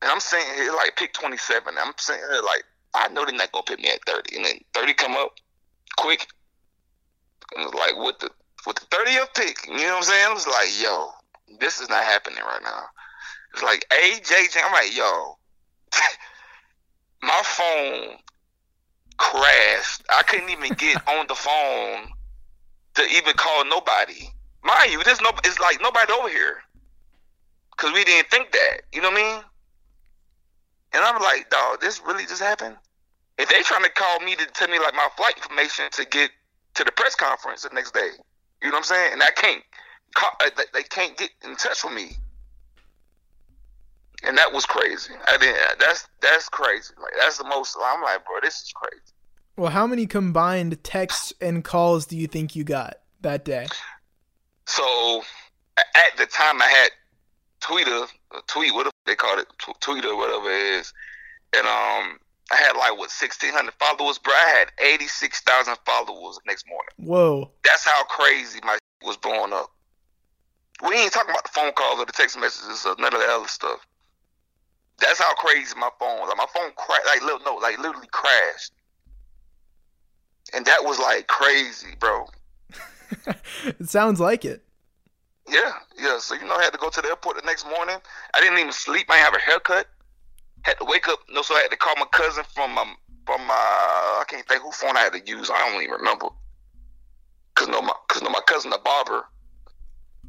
[0.00, 1.74] And I'm saying here, like pick 27.
[1.78, 4.54] I'm saying here, like I know they're not gonna pick me at 30, and then
[4.72, 5.32] 30 come up
[5.98, 6.26] quick.
[7.54, 8.30] And it's like with the
[8.66, 10.26] with the 30th pick, you know what I'm saying?
[10.30, 11.10] I was like, yo,
[11.60, 12.84] this is not happening right now.
[13.52, 14.56] It's like AJ.
[14.64, 15.36] I'm like, yo,
[17.22, 18.16] my phone
[19.18, 20.04] crashed.
[20.10, 22.08] I couldn't even get on the phone
[22.94, 24.30] to even call nobody.
[24.68, 25.30] Mind you, there's no.
[25.44, 26.58] It's like nobody over here
[27.72, 28.82] because we didn't think that.
[28.92, 29.42] You know what I mean?
[30.92, 32.76] And I'm like, dog, this really just happened.
[33.38, 36.30] If they trying to call me to tell me like my flight information to get
[36.74, 38.10] to the press conference the next day,
[38.62, 39.12] you know what I'm saying?
[39.14, 39.62] And I can't,
[40.14, 42.16] call, uh, they can't get in touch with me.
[44.24, 45.14] And that was crazy.
[45.28, 45.56] I didn't.
[45.78, 46.92] That's that's crazy.
[47.00, 47.76] Like that's the most.
[47.82, 49.12] I'm like, bro, this is crazy.
[49.56, 53.68] Well, how many combined texts and calls do you think you got that day?
[54.68, 55.22] So
[55.78, 56.90] at the time, I had
[57.60, 58.04] Twitter,
[58.48, 59.46] tweet, what they call it,
[59.80, 60.92] Twitter, whatever it is,
[61.56, 62.18] and um,
[62.52, 64.34] I had like what sixteen hundred followers, bro.
[64.34, 66.90] I had eighty six thousand followers the next morning.
[66.98, 69.70] Whoa, that's how crazy my was blowing up.
[70.86, 73.30] We ain't talking about the phone calls or the text messages or none of that
[73.30, 73.80] other stuff.
[74.98, 76.28] That's how crazy my phone was.
[76.28, 78.72] Like my phone crashed, like little no, like literally crashed,
[80.52, 82.26] and that was like crazy, bro.
[83.64, 84.62] it sounds like it.
[85.48, 86.18] Yeah, yeah.
[86.18, 87.96] So you know, I had to go to the airport the next morning.
[88.34, 89.06] I didn't even sleep.
[89.08, 89.86] I didn't have a haircut.
[90.62, 91.20] Had to wake up.
[91.30, 92.84] No, so I had to call my cousin from my
[93.26, 95.50] from my I can't think who phone I had to use.
[95.50, 96.26] I don't even remember.
[97.54, 99.24] Cause no, my cause no, my cousin the barber.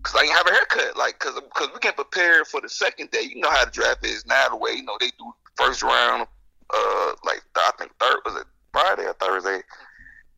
[0.04, 0.98] Cause I didn't have a haircut.
[0.98, 3.24] Like, cause cause we can prepare for the second day.
[3.24, 4.50] You know how the draft is now.
[4.50, 6.28] The way you know they do first round.
[6.72, 9.62] Uh, like I think third was it Friday or Thursday,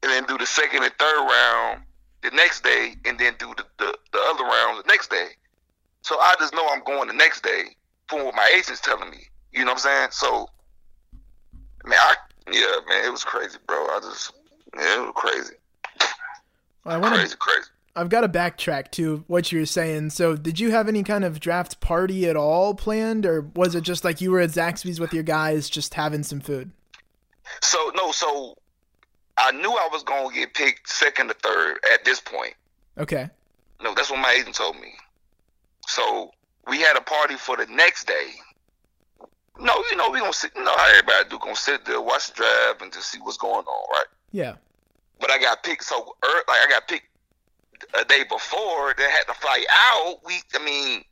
[0.02, 1.84] and then do the second and third round
[2.24, 5.28] the next day and then do the, the, the other round the next day.
[6.02, 7.64] So I just know I'm going the next day
[8.08, 9.28] from what my agent's telling me.
[9.52, 10.10] You know what I'm saying?
[10.12, 10.48] So,
[11.86, 12.16] man, I,
[12.52, 13.78] yeah, man, it was crazy, bro.
[13.78, 14.34] I just,
[14.76, 15.56] yeah, it was crazy.
[16.86, 17.68] I wanna, crazy, crazy.
[17.96, 20.12] I've got to backtrack to what you were saying.
[20.12, 23.82] So, did you have any kind of draft party at all planned, or was it
[23.82, 26.72] just like you were at Zaxby's with your guys, just having some food?
[27.62, 28.56] So no, so
[29.42, 32.54] I knew I was gonna get picked second or third at this point.
[33.00, 33.28] Okay.
[33.82, 34.94] No, that's what my agent told me.
[35.88, 36.32] So
[36.68, 38.28] we had a party for the next day.
[39.60, 40.52] No, you know we gonna sit.
[40.56, 43.38] You know how everybody do gonna sit there, watch the drive, and just see what's
[43.38, 44.06] going on, right?
[44.32, 44.56] Yeah.
[45.20, 47.08] But I got picked so early, like I got picked
[48.00, 48.94] a day before.
[48.96, 50.20] They had to fly out.
[50.24, 51.04] We, I mean,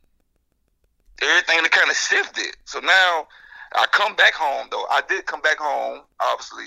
[1.20, 2.56] everything kind of shifted.
[2.64, 3.26] So now
[3.74, 4.86] I come back home though.
[4.88, 6.66] I did come back home, obviously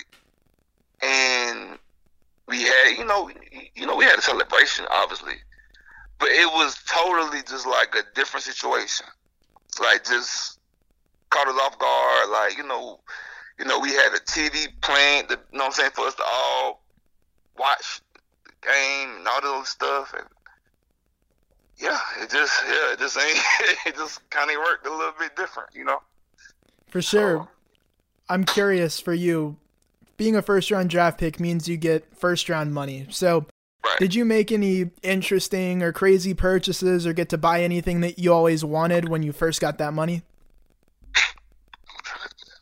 [1.04, 1.78] and
[2.46, 3.30] we had, you know,
[3.74, 5.34] you know, we had a celebration, obviously,
[6.18, 9.06] but it was totally just like a different situation.
[9.80, 10.60] Like just
[11.30, 12.30] caught us off guard.
[12.30, 13.00] Like you know,
[13.58, 15.26] you know, we had a TV playing.
[15.28, 16.82] The, you know what I'm saying for us to all
[17.58, 18.00] watch
[18.44, 20.26] the game and all this stuff, and
[21.76, 23.38] yeah, it just yeah, it just ain't.
[23.86, 26.00] it just kind of worked a little bit different, you know.
[26.88, 27.38] For sure.
[27.38, 27.48] So,
[28.28, 29.56] I'm curious for you
[30.16, 33.06] being a first round draft pick means you get first round money.
[33.10, 33.46] So,
[33.84, 33.98] right.
[33.98, 38.32] did you make any interesting or crazy purchases or get to buy anything that you
[38.32, 40.22] always wanted when you first got that money?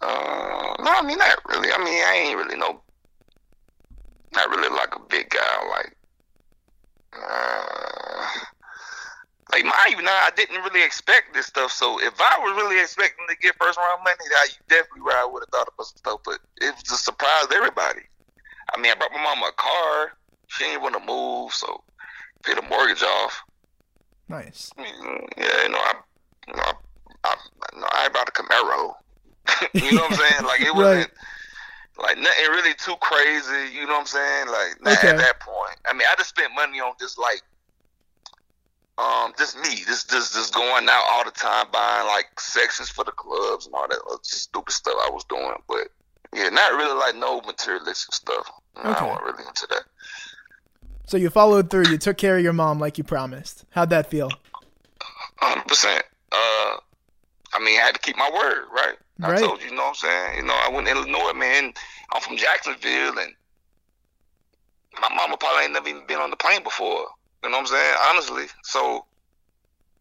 [0.00, 1.68] Uh, no, I mean not really.
[1.72, 2.80] I mean, I ain't really no,
[4.34, 5.68] not really like a big guy.
[5.70, 5.96] Like,
[7.14, 8.26] uh,
[9.52, 11.72] like mind you, now I didn't really expect this stuff.
[11.72, 15.42] So if I was really expecting to get first round money, you definitely I would
[15.42, 16.20] have thought about some stuff.
[16.24, 18.08] But it was a surprise to everybody.
[18.74, 20.12] I mean, I brought my mama a car.
[20.48, 21.84] She didn't want to move, so
[22.42, 23.42] paid the mortgage off.
[24.28, 24.70] Nice.
[24.78, 25.94] I mean, yeah, you know, I,
[26.48, 26.72] you know, I,
[27.24, 27.36] I,
[27.74, 28.94] you know, I bought a Camaro.
[29.74, 30.44] you know what I'm saying?
[30.44, 31.10] Like it wasn't.
[31.10, 31.10] Right.
[31.98, 34.46] Like nothing really too crazy, you know what I'm saying?
[34.48, 35.08] Like okay.
[35.08, 37.42] at that point, I mean, I just spent money on just like
[38.98, 43.04] um, just me, just just just going out all the time, buying like sections for
[43.04, 45.54] the clubs and all that stupid stuff I was doing.
[45.68, 45.88] But
[46.34, 48.50] yeah, not really like no materialistic stuff.
[48.78, 48.88] Okay.
[48.88, 49.82] I wasn't really into that.
[51.06, 51.88] So you followed through.
[51.88, 53.64] You took care of your mom like you promised.
[53.70, 54.30] How'd that feel?
[55.36, 56.04] Hundred percent.
[56.30, 56.76] Uh,
[57.54, 58.96] I mean, I had to keep my word, right?
[59.22, 60.36] I told you, you know what I'm saying.
[60.38, 61.72] You know, I went to Illinois, man.
[62.12, 63.32] I'm from Jacksonville, and
[65.00, 67.06] my mama probably ain't never even been on the plane before.
[67.42, 67.94] You know what I'm saying?
[68.08, 68.44] Honestly.
[68.62, 69.04] So,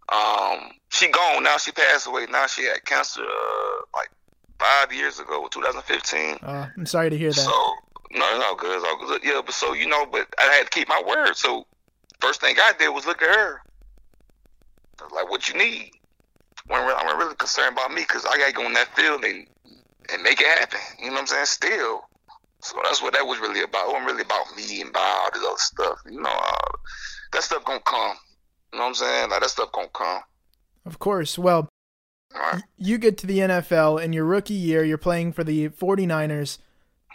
[0.10, 1.58] um, she gone now.
[1.58, 2.28] She passed away.
[2.30, 4.10] Now she had cancer uh, like
[4.60, 6.38] five years ago, 2015.
[6.42, 7.40] Uh, I'm sorry to hear that.
[7.42, 7.74] So
[8.12, 8.76] no, no, good.
[8.78, 9.22] It's all good.
[9.24, 11.36] Yeah, but so you know, but I had to keep my word.
[11.36, 11.66] So
[12.20, 13.62] first thing I did was look at her.
[15.14, 15.92] like what you need.
[16.68, 19.48] When I'm really concerned about me because I got to go in that field and
[20.12, 20.80] and make it happen.
[21.00, 21.46] You know what I'm saying?
[21.46, 22.02] Still.
[22.62, 23.88] So that's what that was really about.
[23.88, 26.00] It wasn't really about me and about all this other stuff.
[26.06, 26.78] You know, uh,
[27.32, 28.18] that stuff gonna come.
[28.72, 29.30] You know what I'm saying?
[29.30, 30.22] Like that stuff gonna come.
[30.86, 31.38] Of course.
[31.38, 31.70] Well,
[32.34, 32.64] right.
[32.78, 34.84] you get to the NFL in your rookie year.
[34.84, 36.58] You're playing for the 49ers.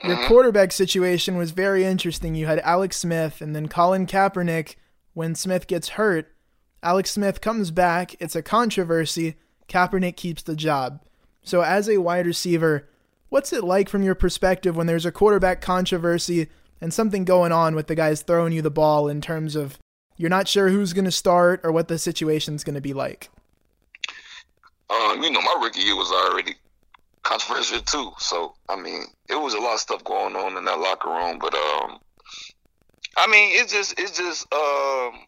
[0.04, 0.26] Your mm-hmm.
[0.26, 2.34] quarterback situation was very interesting.
[2.34, 4.76] You had Alex Smith and then Colin Kaepernick.
[5.14, 6.34] When Smith gets hurt,
[6.82, 8.14] Alex Smith comes back.
[8.20, 9.36] It's a controversy.
[9.68, 11.00] Kaepernick keeps the job.
[11.42, 12.88] So, as a wide receiver,
[13.30, 16.48] what's it like from your perspective when there's a quarterback controversy
[16.80, 19.78] and something going on with the guys throwing you the ball in terms of
[20.16, 23.30] you're not sure who's going to start or what the situation's going to be like?
[24.88, 26.54] Um, you know, my rookie year was already
[27.22, 28.12] controversial too.
[28.18, 31.38] So I mean, it was a lot of stuff going on in that locker room.
[31.38, 31.98] But um,
[33.16, 35.20] I mean, it's just it's just um,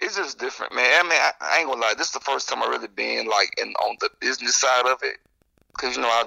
[0.00, 0.84] it's just different, man.
[0.84, 1.94] I mean, I, I, ain't gonna lie.
[1.96, 4.98] This is the first time I really been like in on the business side of
[5.02, 5.18] it,
[5.72, 6.26] because you know I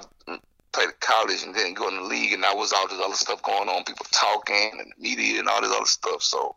[0.72, 3.14] played at college and then go in the league, and I was all this other
[3.14, 6.22] stuff going on, people talking and media and all this other stuff.
[6.22, 6.56] So,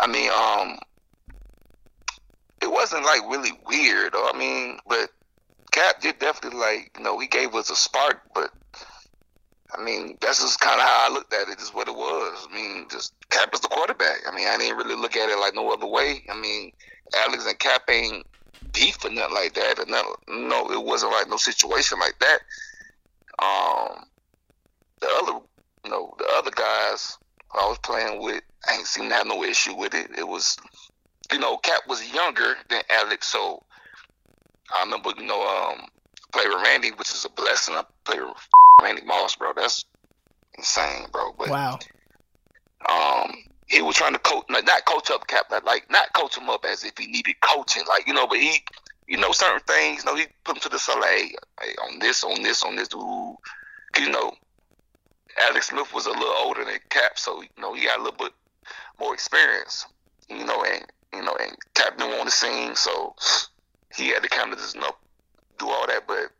[0.00, 0.78] I mean, um,
[2.62, 4.12] it wasn't like really weird.
[4.14, 5.10] I mean, but
[5.72, 8.50] Cap did definitely like you know he gave us a spark, but
[9.76, 11.60] I mean that's just kind of how I looked at it.
[11.60, 12.46] Is what it was.
[12.50, 14.18] I mean, just Cap is the quarterback.
[14.26, 16.24] I mean, I didn't really look at it like no other way.
[16.30, 16.72] I mean,
[17.16, 18.26] Alex and Cap ain't
[18.72, 19.84] beef or nothing like that.
[19.88, 22.38] Nothing, no, it wasn't like no situation like that.
[23.38, 24.04] Um,
[25.00, 25.40] the other,
[25.84, 27.18] you know, the other guys
[27.54, 30.10] I was playing with, I ain't seen have no issue with it.
[30.16, 30.56] It was,
[31.32, 33.62] you know, Cap was younger than Alex, so
[34.74, 35.86] I remember, you know, um,
[36.32, 37.74] play with Randy, which is a blessing.
[37.74, 38.34] I play with
[38.82, 39.52] Randy Moss, bro.
[39.54, 39.84] That's
[40.56, 41.32] insane, bro.
[41.38, 41.78] But wow.
[42.88, 43.32] Um,
[43.66, 46.84] he was trying to coach, not coach up Cap, like not coach him up as
[46.84, 48.26] if he needed coaching, like you know.
[48.26, 48.62] But he,
[49.08, 52.42] you know, certain things, you know, he put him to the hey, on this, on
[52.42, 52.88] this, on this.
[52.94, 53.36] Ooh,
[53.98, 54.32] you know,
[55.48, 58.18] Alex Smith was a little older than Cap, so you know he got a little
[58.18, 58.32] bit
[59.00, 59.86] more experience,
[60.28, 63.14] you know, and you know, and Cap didn't want to sing, so
[63.94, 64.92] he had to kind of just you know
[65.58, 66.06] do all that.
[66.06, 66.30] But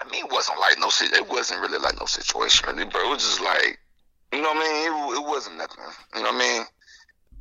[0.00, 3.06] I mean, it wasn't like no it wasn't really like no situation, really, bro.
[3.06, 3.78] It was just like
[4.32, 5.14] you know what I mean.
[5.14, 5.84] It, it wasn't nothing.
[6.14, 6.62] You know what I mean?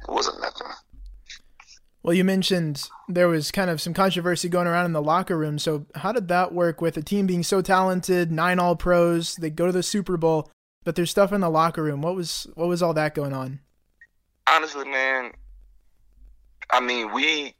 [0.08, 0.68] It wasn't nothing.
[2.04, 5.60] Well, you mentioned there was kind of some controversy going around in the locker room.
[5.60, 9.52] So, how did that work with a team being so talented, nine All Pros, they
[9.52, 10.50] go to the Super Bowl,
[10.84, 12.02] but there's stuff in the locker room.
[12.02, 13.60] What was what was all that going on?
[14.50, 15.32] Honestly, man,
[16.72, 17.54] I mean, we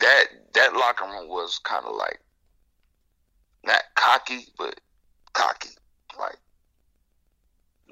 [0.00, 2.20] that that locker room was kind of like
[3.66, 4.80] not cocky, but
[5.32, 5.70] cocky.
[6.18, 6.36] Like,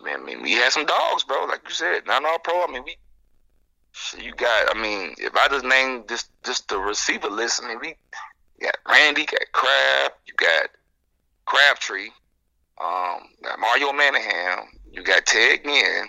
[0.03, 1.45] man, I mean, we had some dogs, bro.
[1.45, 2.65] Like you said, not all pro.
[2.65, 2.97] I mean, we.
[3.93, 4.75] So you got.
[4.75, 7.95] I mean, if I just name just just the receiver list, I mean, we
[8.61, 10.71] got Randy, got Crab, you got
[11.47, 12.09] Crabtree,
[12.81, 16.07] um, got Mario Manningham, you got Ted Ginn,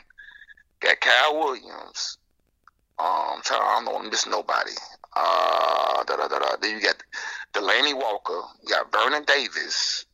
[0.79, 2.17] got Kyle Williams.
[2.99, 4.71] Um, I don't want to miss nobody.
[5.15, 6.55] Uh, da, da, da.
[6.61, 6.95] Then you got
[7.53, 8.41] Delanie Walker.
[8.61, 10.05] You got Vernon Davis.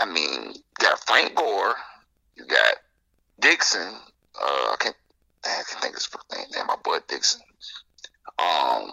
[0.00, 1.74] I mean, you got Frank Gore.
[2.34, 2.76] You got
[3.40, 3.94] Dixon.
[4.40, 4.96] Uh, I can't.
[5.44, 6.46] I can't think of his name.
[6.52, 7.40] Damn, my boy Dixon.
[8.38, 8.92] Um,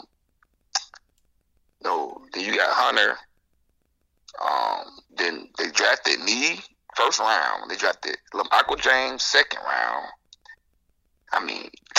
[1.83, 2.21] no.
[2.33, 3.17] Then you got Hunter.
[4.41, 6.59] Um, then they drafted me
[6.95, 7.69] first round.
[7.69, 8.17] They drafted
[8.51, 10.07] Michael James second round.
[11.31, 11.69] I mean,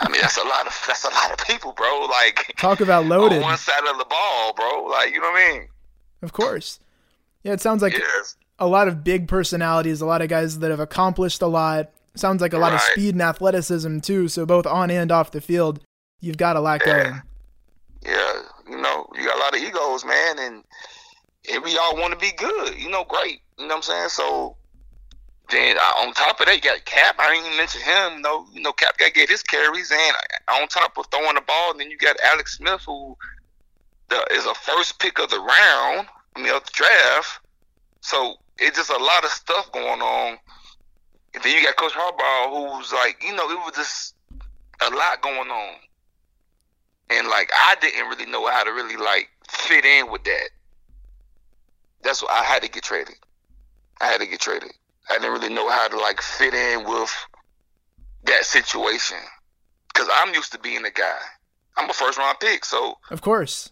[0.00, 2.06] I mean, that's a lot of that's a lot of people, bro.
[2.10, 3.38] Like talk about loaded.
[3.38, 4.84] On one side of the ball, bro.
[4.84, 5.68] Like you know what I mean?
[6.22, 6.80] Of course.
[7.42, 8.36] Yeah, it sounds like yes.
[8.58, 11.90] a lot of big personalities, a lot of guys that have accomplished a lot.
[12.16, 12.76] Sounds like a lot right.
[12.76, 14.28] of speed and athleticism too.
[14.28, 15.80] So both on and off the field,
[16.20, 17.02] you've got a lot yeah.
[17.02, 17.22] going.
[18.04, 20.64] Yeah, you know, you got a lot of egos, man, and
[21.52, 22.78] and we all want to be good.
[22.78, 23.40] You know, great.
[23.58, 24.08] You know what I'm saying?
[24.10, 24.56] So
[25.50, 27.16] then uh, on top of that, you got Cap.
[27.18, 28.22] I didn't even mention him.
[28.22, 30.16] No, you know, Cap got to get his carries, and
[30.52, 33.16] on top of throwing the ball, then you got Alex Smith, who
[34.08, 36.08] the, is a first pick of the round.
[36.36, 37.40] I mean, of the draft.
[38.00, 40.38] So it's just a lot of stuff going on.
[41.34, 44.14] And then you got Coach Harbaugh, who's like, you know, it was just
[44.80, 45.74] a lot going on,
[47.10, 50.50] and like I didn't really know how to really like fit in with that.
[52.02, 53.16] That's why I had to get traded.
[54.00, 54.72] I had to get traded.
[55.10, 57.12] I didn't really know how to like fit in with
[58.24, 59.18] that situation
[59.88, 61.18] because I'm used to being the guy.
[61.76, 63.70] I'm a first round pick, so of course.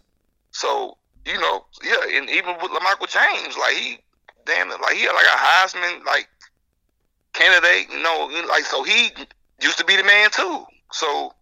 [0.51, 3.98] So you know, yeah, and even with Michael James, like he,
[4.44, 6.29] damn, it, like he had like a Heisman like
[7.33, 9.11] candidate, you know, like so he
[9.61, 10.64] used to be the man too.
[10.92, 11.33] So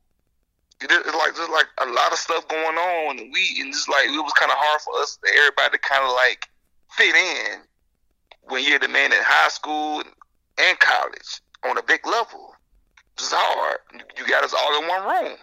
[0.80, 4.06] it's like there's like a lot of stuff going on, and we and just like
[4.06, 6.48] it was kind of hard for us, everybody, to kind of like
[6.92, 7.60] fit in
[8.44, 10.02] when you're the man in high school
[10.58, 12.54] and college on a big level.
[13.14, 13.78] It's hard.
[14.16, 15.36] You got us all in one room.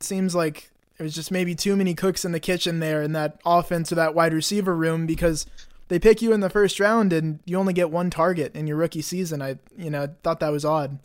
[0.00, 3.40] It seems like there's just maybe too many cooks in the kitchen there in that
[3.46, 5.46] offense or that wide receiver room because
[5.88, 8.76] they pick you in the first round and you only get one target in your
[8.76, 9.42] rookie season.
[9.42, 10.98] I you know thought that was odd.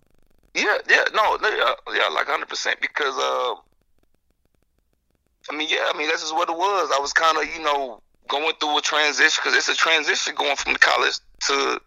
[0.54, 3.56] Yeah, yeah, no, yeah, yeah like hundred percent because uh,
[5.50, 6.92] I mean, yeah, I mean that's just what it was.
[6.94, 10.56] I was kind of you know going through a transition because it's a transition going
[10.56, 11.16] from the college
[11.48, 11.82] to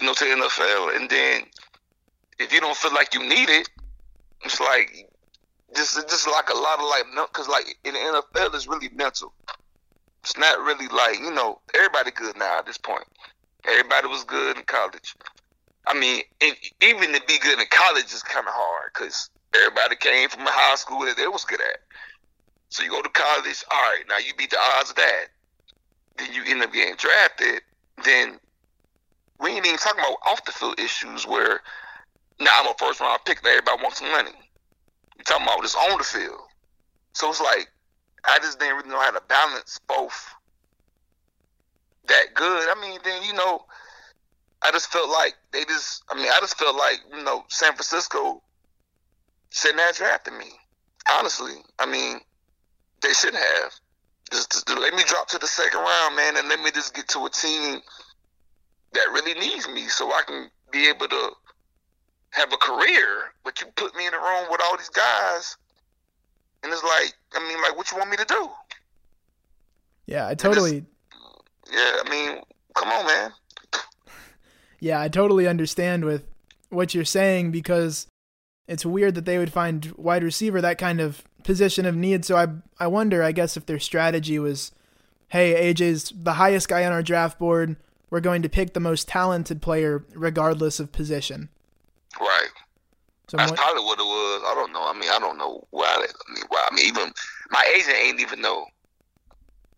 [0.00, 1.42] you know to NFL, and then
[2.38, 3.68] if you don't feel like you need it,
[4.44, 5.08] it's like
[5.74, 9.32] just just like a lot of like because like in the NFL it's really mental.
[10.22, 13.04] It's not really like you know everybody good now at this point.
[13.66, 15.14] Everybody was good in college.
[15.86, 16.22] I mean,
[16.82, 20.50] even to be good in college is kind of hard because everybody came from a
[20.50, 21.78] high school that they was good at.
[22.68, 25.26] So you go to college, all right, now you beat the odds of that.
[26.16, 27.62] Then you end up getting drafted.
[28.04, 28.38] Then
[29.40, 31.60] we ain't even talking about off the field issues where
[32.38, 34.30] now I'm a first round pick and everybody wants some money.
[35.18, 36.40] You talking about this on the field.
[37.14, 37.68] So it's like
[38.24, 40.34] I just didn't really know how to balance both
[42.06, 42.68] that good.
[42.68, 43.64] I mean, then you know,
[44.62, 46.04] I just felt like they just.
[46.10, 48.42] I mean, I just felt like you know, San Francisco
[49.50, 50.50] shouldn't have drafted me.
[51.10, 52.20] Honestly, I mean,
[53.00, 53.72] they should have.
[54.30, 57.08] Just, just let me drop to the second round, man, and let me just get
[57.08, 57.80] to a team
[58.92, 61.30] that really needs me, so I can be able to
[62.30, 63.32] have a career.
[63.42, 65.56] But you put me in a room with all these guys
[66.62, 68.48] and it's like, I mean, like, what you want me to do?
[70.06, 70.84] Yeah, I totally.
[71.72, 72.42] Yeah, I mean,
[72.74, 73.32] come on, man.
[74.80, 76.24] yeah, I totally understand with
[76.68, 78.06] what you're saying because
[78.66, 82.24] it's weird that they would find wide receiver that kind of position of need.
[82.24, 84.72] So I I wonder, I guess, if their strategy was,
[85.28, 87.76] hey, AJ's the highest guy on our draft board.
[88.10, 91.48] We're going to pick the most talented player regardless of position.
[92.20, 92.48] Right.
[93.30, 94.42] So That's probably what it was.
[94.44, 94.82] I don't know.
[94.82, 95.86] I mean, I don't know why.
[95.86, 96.66] I mean, why?
[96.68, 97.12] I mean, even
[97.50, 98.66] my agent ain't even know.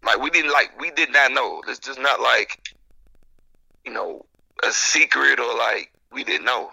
[0.03, 1.61] Like we didn't like we did not know.
[1.69, 2.59] It's just not like
[3.85, 4.25] you know
[4.67, 6.71] a secret or like we didn't know.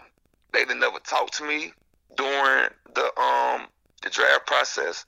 [0.53, 1.73] They didn't never talk to me
[2.15, 3.67] during the um
[4.01, 5.03] the draft process.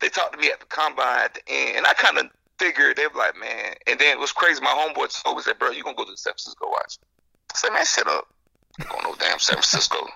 [0.00, 2.26] They talked to me at the combine at the end, and I kind of
[2.58, 3.76] figured they were like, man.
[3.86, 4.60] And then it was crazy.
[4.60, 6.98] My homeboy told me, said, bro, you gonna go to San Francisco watch?
[7.50, 8.28] I said, man, shut up.
[8.90, 10.06] Going no damn San Francisco.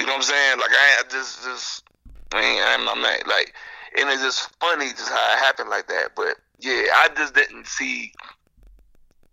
[0.00, 0.58] You know what I'm saying?
[0.58, 1.84] Like I, just just
[2.32, 3.52] I mean I'm, not like
[3.98, 6.12] and it's just funny just how it happened like that.
[6.16, 8.14] But yeah, I just didn't see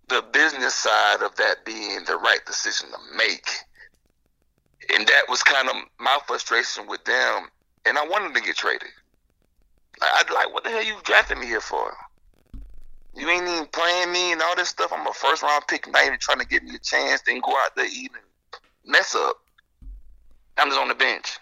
[0.09, 3.47] the business side of that being the right decision to make.
[4.93, 7.47] And that was kind of my frustration with them.
[7.85, 8.89] And I wanted to get traded.
[10.01, 11.93] Like, I'd like, what the hell you drafting me here for?
[13.15, 14.91] You ain't even playing me and all this stuff.
[14.93, 17.53] I'm a first round pick, not even trying to give me a chance, then go
[17.57, 18.19] out there even
[18.85, 19.37] mess up.
[20.57, 21.37] I'm just on the bench.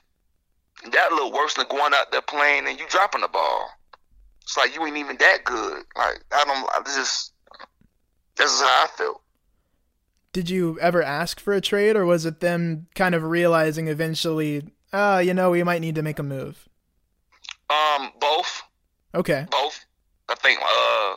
[0.91, 3.69] That little worse than going out there playing and you dropping the ball.
[4.41, 5.84] It's like you ain't even that good.
[5.97, 6.69] Like I don't.
[6.69, 7.34] I just
[8.36, 9.21] this is how I felt.
[10.34, 14.63] Did you ever ask for a trade, or was it them kind of realizing eventually,
[14.91, 16.67] ah, uh, you know, we might need to make a move?
[17.69, 18.63] Um, both.
[19.15, 19.47] Okay.
[19.49, 19.86] Both.
[20.30, 20.60] I think.
[20.60, 21.15] Uh,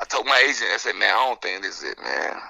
[0.00, 0.70] I told my agent.
[0.72, 2.40] I said, "Man, I don't think this is it, man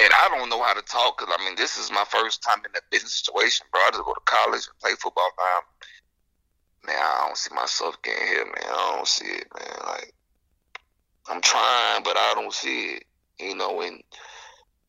[0.00, 2.58] and I don't know how to talk because I mean this is my first time
[2.58, 3.80] in a business situation, bro.
[3.80, 6.92] I just go to college and play football now.
[6.92, 8.64] Man, I don't see myself getting here, man.
[8.66, 9.76] I don't see it, man.
[9.86, 10.14] Like
[11.28, 13.04] I'm trying, but I don't see it.
[13.38, 14.02] You know, and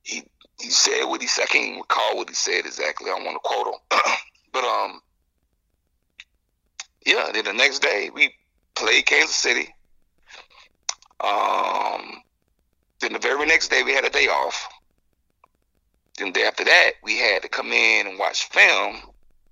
[0.04, 0.24] he
[0.60, 1.44] he said what he said.
[1.44, 3.10] I can't even recall what he said exactly.
[3.10, 4.02] I don't want to quote him,
[4.54, 5.02] but um,
[7.06, 7.30] yeah.
[7.34, 8.34] Then the next day we
[8.76, 9.74] played Kansas City.
[11.20, 12.22] Um,
[13.00, 14.68] then the very next day we had a day off.
[16.18, 19.02] Then day after that, we had to come in and watch film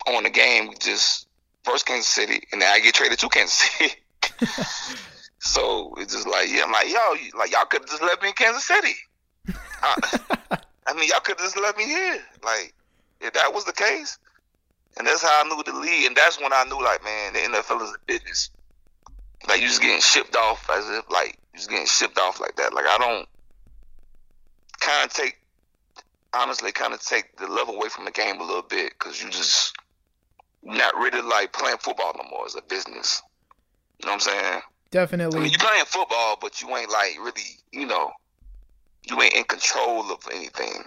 [0.07, 0.67] on the game.
[0.67, 1.27] We just
[1.63, 3.93] first Kansas City, and then I get traded to Kansas City.
[5.39, 8.33] so it's just like, yeah, I'm like, yo, like y'all could just left me in
[8.35, 8.93] Kansas City.
[9.81, 10.19] I,
[10.87, 12.21] I mean, y'all could just left me here.
[12.43, 12.73] Like,
[13.21, 14.17] if that was the case,
[14.97, 17.39] and that's how I knew the league, and that's when I knew, like, man, the
[17.39, 18.49] NFL is a business.
[19.47, 22.55] Like, you just getting shipped off as if, like, you just getting shipped off like
[22.57, 22.73] that.
[22.73, 23.27] Like, I don't
[24.79, 25.37] kind of take
[26.33, 29.29] honestly kind of take the love away from the game a little bit because you
[29.29, 29.75] just
[30.63, 33.21] not really like playing football no more as a business.
[33.99, 34.61] You know what I'm saying?
[34.91, 35.39] Definitely.
[35.39, 38.11] I mean, you playing football, but you ain't like really, you know,
[39.03, 40.83] you ain't in control of anything.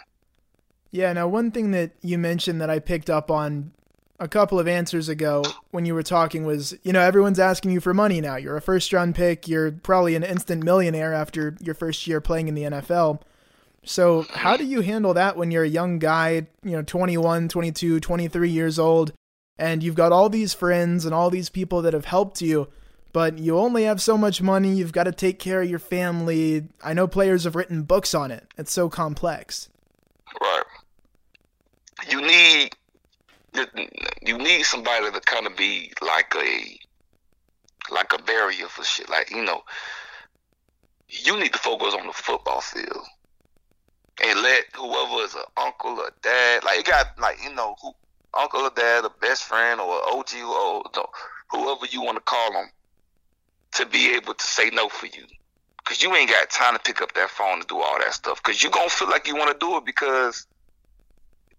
[0.91, 3.73] Yeah, now one thing that you mentioned that I picked up on
[4.21, 7.81] a couple of answers ago when you were talking was, you know, everyone's asking you
[7.81, 8.37] for money now.
[8.37, 12.49] You're a first round pick, you're probably an instant millionaire after your first year playing
[12.49, 13.21] in the NFL.
[13.85, 18.01] So, how do you handle that when you're a young guy, you know, 21, 22,
[18.01, 19.13] 23 years old,
[19.59, 22.69] and you've got all these friends and all these people that have helped you,
[23.13, 26.67] but you only have so much money, you've got to take care of your family.
[26.83, 28.47] I know players have written books on it.
[28.57, 29.69] It's so complex.
[30.41, 30.63] Right.
[32.11, 32.75] You need
[34.23, 39.09] you need somebody to kind of be like a like a barrier for shit.
[39.09, 39.63] Like you know,
[41.09, 43.07] you need to focus on the football field
[44.23, 47.93] and let whoever is an uncle or dad, like you got like you know who
[48.35, 50.83] uncle or dad, a best friend or OG or
[51.51, 52.71] whoever you want to call them,
[53.73, 55.25] to be able to say no for you.
[55.85, 58.43] Cause you ain't got time to pick up that phone and do all that stuff.
[58.43, 60.47] Cause you gonna feel like you want to do it because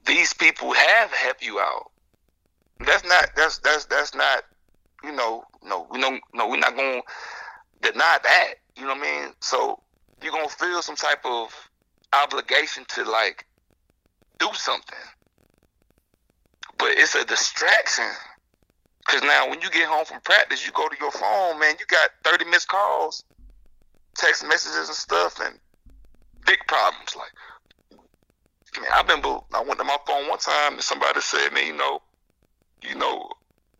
[0.05, 1.91] these people have helped you out.
[2.79, 4.43] That's not that's that's that's not
[5.03, 7.01] you know no we don't no we're not gonna
[7.81, 9.33] deny that you know what I mean.
[9.41, 9.79] So
[10.21, 11.53] you're gonna feel some type of
[12.23, 13.45] obligation to like
[14.39, 15.07] do something,
[16.77, 18.09] but it's a distraction.
[19.07, 21.75] Cause now when you get home from practice, you go to your phone, man.
[21.79, 23.23] You got 30 missed calls,
[24.17, 25.59] text messages and stuff, and
[26.45, 27.15] big problems.
[27.15, 27.31] Like
[28.75, 31.67] I mean, I remember I went to my phone one time and somebody said, "Man,
[31.67, 32.01] you know,
[32.81, 33.29] you know,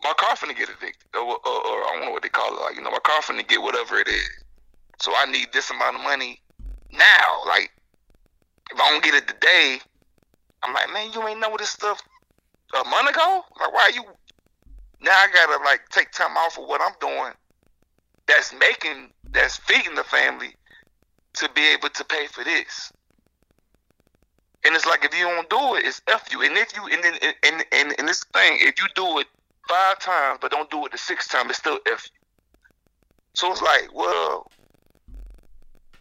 [0.04, 2.62] my car finna get evicted, or, or, or I don't know what they call it.
[2.62, 4.30] Like, you know, my car finna get whatever it is.
[5.00, 6.42] So I need this amount of money
[6.92, 7.42] now.
[7.48, 7.72] Like,
[8.72, 9.80] if I don't get it today,
[10.64, 12.02] I'm like, man, you ain't know this stuff
[12.74, 13.44] a month ago.
[13.60, 14.04] Like, why you?
[15.02, 17.34] Now I gotta like take time off of what I'm doing.
[18.28, 20.56] That's making, that's feeding the family
[21.36, 22.92] to be able to pay for this.
[24.66, 26.42] And it's like if you don't do it, it's f you.
[26.42, 27.14] And if you and then
[27.44, 29.28] and and, and this thing, if you do it
[29.70, 32.20] five times but don't do it the sixth time, it's still f you.
[33.36, 34.50] So it's like, well,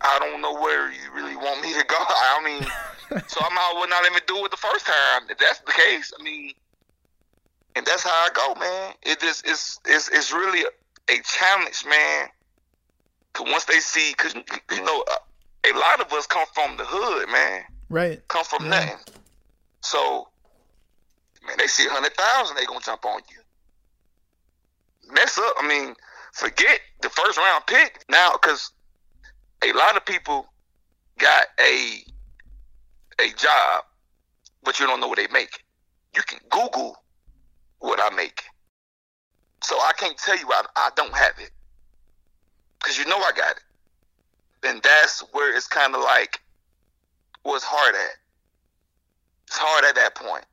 [0.05, 1.97] I don't know where you really want me to go.
[1.99, 2.63] I mean,
[3.27, 5.23] so I might well not even do it the first time.
[5.31, 6.53] If that's the case, I mean,
[7.75, 8.95] and that's how I go, man.
[9.03, 12.29] It just it's it's it's really a, a challenge, man.
[13.33, 15.17] Cause once they see, cause you know, uh,
[15.67, 17.65] a lot of us come from the hood, man.
[17.89, 18.29] Right.
[18.29, 18.71] Come from yeah.
[18.71, 18.99] nothing.
[19.81, 20.29] So,
[21.47, 25.13] man, they see a hundred thousand, they gonna jump on you.
[25.13, 25.55] Mess up.
[25.59, 25.95] I mean,
[26.33, 28.71] forget the first round pick now, because
[29.65, 30.47] a lot of people
[31.19, 32.05] got a
[33.21, 33.85] a job,
[34.63, 35.63] but you don't know what they make.
[36.15, 36.97] You can Google
[37.79, 38.43] what I make.
[39.63, 41.51] So I can't tell you I, I don't have it.
[42.79, 43.63] Because you know I got it.
[44.67, 46.41] And that's where it's kind of like
[47.45, 48.17] was hard at.
[49.47, 50.45] It's hard at that point.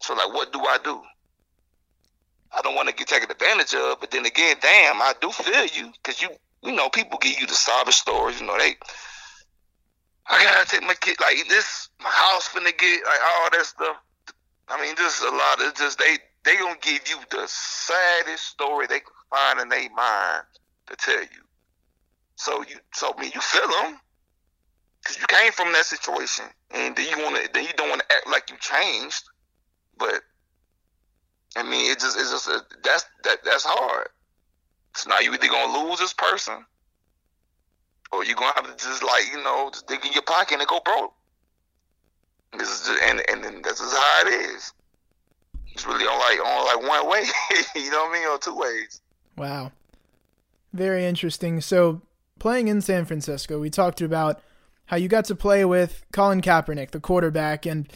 [0.00, 1.00] So like, what do I do?
[2.52, 5.66] I don't want to get taken advantage of, but then again, damn, I do feel
[5.66, 6.30] you because you,
[6.62, 8.40] you know, people give you the sob stories.
[8.40, 8.76] You know, they,
[10.26, 11.88] I gotta take my kid like this.
[12.02, 13.96] My house finna get like all that stuff.
[14.68, 18.86] I mean, just a lot of just they they gonna give you the saddest story
[18.86, 20.44] they can find in their mind
[20.86, 21.44] to tell you.
[22.36, 24.00] So you, so I mean, you feel them
[25.02, 28.02] because you came from that situation, and then you want to, then you don't want
[28.02, 29.24] to act like you changed.
[29.98, 30.22] But
[31.56, 34.08] I mean, it just, it's just a, that's that that's hard.
[34.94, 36.64] So now you either gonna lose this person,
[38.12, 40.68] or you're gonna have to just like you know just dig in your pocket and
[40.68, 41.12] go broke.
[42.58, 44.72] This is just, and and then this is how it is.
[45.72, 47.24] It's really on like on like one way,
[47.76, 49.00] you know what I mean, or two ways.
[49.36, 49.72] Wow,
[50.72, 51.60] very interesting.
[51.60, 52.02] So
[52.38, 54.42] playing in San Francisco, we talked about
[54.86, 57.88] how you got to play with Colin Kaepernick, the quarterback, and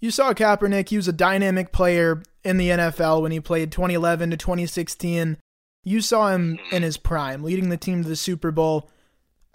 [0.00, 0.90] you saw Kaepernick.
[0.90, 5.38] He was a dynamic player in the NFL when he played 2011 to 2016.
[5.84, 6.84] You saw him in mm-hmm.
[6.84, 8.90] his prime, leading the team to the Super Bowl.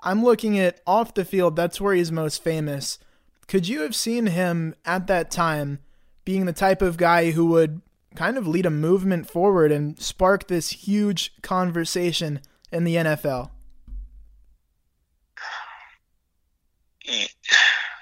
[0.04, 3.00] I'm looking at off the field, that's where he's most famous.
[3.48, 5.80] Could you have seen him at that time
[6.26, 7.82] being the type of guy who would
[8.16, 13.52] kind of lead a movement forward and spark this huge conversation in the NFL?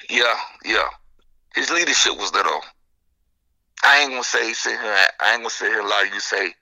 [0.10, 0.88] Yeah, yeah.
[1.54, 2.56] His leadership was there though.
[2.56, 2.62] Um,
[3.84, 4.96] I ain't gonna say sit here.
[5.20, 6.54] I ain't gonna sit here like you say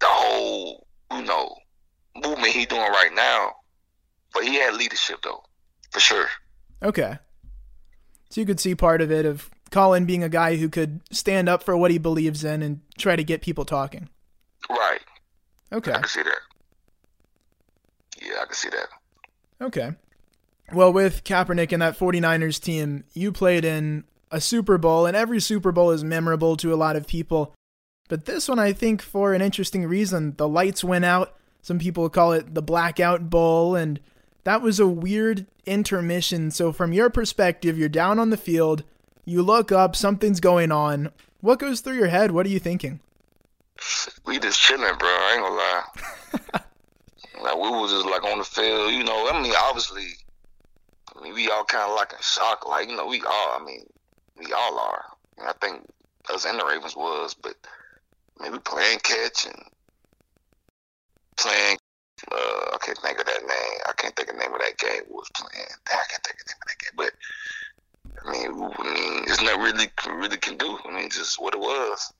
[0.00, 1.56] the whole you know
[2.16, 3.52] movement he doing right now,
[4.32, 5.42] but he had leadership though,
[5.90, 6.26] for sure.
[6.82, 7.18] Okay.
[8.30, 11.48] So you could see part of it of Colin being a guy who could stand
[11.48, 14.08] up for what he believes in and try to get people talking.
[14.68, 15.00] Right.
[15.72, 15.92] Okay.
[15.92, 16.40] I can see that.
[18.20, 18.88] Yeah, I can see that.
[19.60, 19.92] Okay.
[20.72, 25.40] Well, with Kaepernick and that 49ers team, you played in a Super Bowl, and every
[25.40, 27.54] Super Bowl is memorable to a lot of people.
[28.08, 31.36] But this one, I think, for an interesting reason, the lights went out.
[31.62, 34.00] Some people call it the Blackout Bowl, and
[34.44, 36.50] that was a weird intermission.
[36.50, 38.82] So, from your perspective, you're down on the field,
[39.26, 41.12] you look up, something's going on.
[41.40, 42.30] What goes through your head?
[42.30, 43.00] What are you thinking?
[44.24, 45.08] We just chilling, bro.
[45.08, 46.64] I ain't gonna lie.
[47.44, 49.28] like we was just like on the field, you know.
[49.30, 50.06] I mean, obviously,
[51.14, 52.66] I mean, we all kind of like in shock.
[52.66, 53.60] Like you know, we all.
[53.60, 53.84] I mean,
[54.38, 55.04] we all are.
[55.46, 55.86] I think
[56.32, 57.54] us and the Ravens was, but
[58.40, 59.62] maybe playing catch and
[61.36, 61.78] playing.
[62.32, 63.80] Uh, I can't think of that name.
[63.88, 65.02] I can't think of the name of that game.
[65.08, 65.66] We was playing.
[65.86, 66.96] I can't think of the name of that game.
[66.96, 67.12] But
[68.24, 70.78] I mean, I mean, it's not really really can do.
[70.84, 72.12] I mean, just what it was.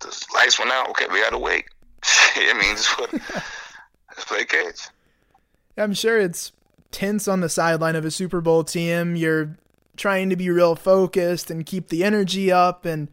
[0.00, 0.88] The lights went out.
[0.90, 1.64] Okay, we to wait.
[2.36, 3.12] I mean, just what.
[3.12, 4.88] let's play catch.
[5.76, 6.52] I'm sure it's
[6.90, 9.16] tense on the sideline of a Super Bowl team.
[9.16, 9.56] You're
[9.96, 13.08] trying to be real focused and keep the energy up and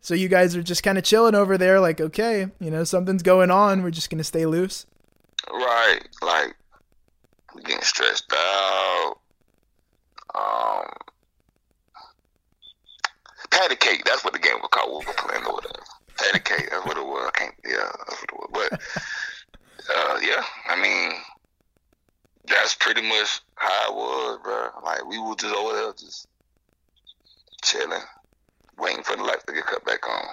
[0.00, 3.22] so you guys are just kind of chilling over there like okay you know something's
[3.22, 4.86] going on we're just going to stay loose.
[5.50, 6.56] Right like
[7.54, 9.14] we're getting stressed out
[10.34, 10.86] um
[13.50, 15.82] patty cake that's what the game was called we were playing over there.
[16.16, 18.80] Patty cake that's what it was i can't yeah that's what it was but
[19.96, 21.12] uh yeah i mean
[22.50, 24.68] that's pretty much how it was, bro.
[24.84, 26.26] Like we were just over there, just
[27.62, 28.00] chilling,
[28.80, 30.26] waiting for the lights to get cut back on.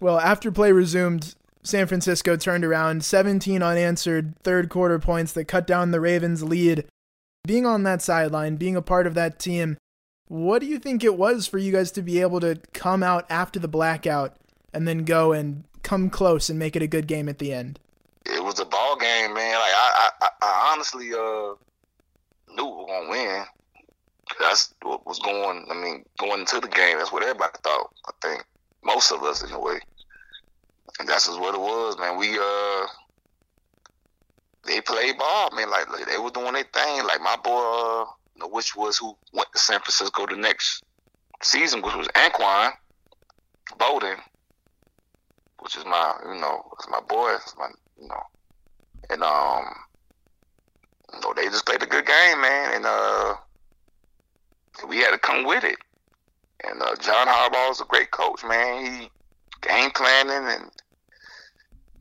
[0.00, 5.66] Well, after play resumed, San Francisco turned around 17 unanswered third quarter points that cut
[5.66, 6.86] down the Ravens' lead.
[7.46, 9.76] Being on that sideline, being a part of that team,
[10.28, 13.26] what do you think it was for you guys to be able to come out
[13.30, 14.36] after the blackout
[14.72, 17.80] and then go and come close and make it a good game at the end?
[18.26, 19.54] It was a ball game, man.
[19.54, 21.54] Like I, I, I honestly uh
[22.54, 23.44] knew we were gonna win.
[24.40, 25.66] That's what was going.
[25.70, 27.90] I mean, going into the game, that's what everybody thought.
[28.06, 28.44] I think
[28.84, 29.78] most of us, in a way,
[30.98, 32.18] and that's just what it was, man.
[32.18, 32.86] We uh,
[34.66, 35.70] they played ball, man.
[35.70, 37.06] Like, like they were doing their thing.
[37.06, 38.04] Like my boy,
[38.42, 40.82] uh, which was who went to San Francisco the next
[41.42, 42.72] season, which was Anquan
[43.78, 44.16] Boldin,
[45.60, 47.68] which is my, you know, it's my boy, it's my,
[48.00, 48.22] you know,
[49.10, 49.64] and um,
[51.14, 53.34] you know, they just played a good game, man, and uh,
[54.86, 55.76] we had to come with it.
[56.64, 58.84] And uh, John Harbaugh is a great coach, man.
[58.84, 59.10] He
[59.62, 60.70] game planning and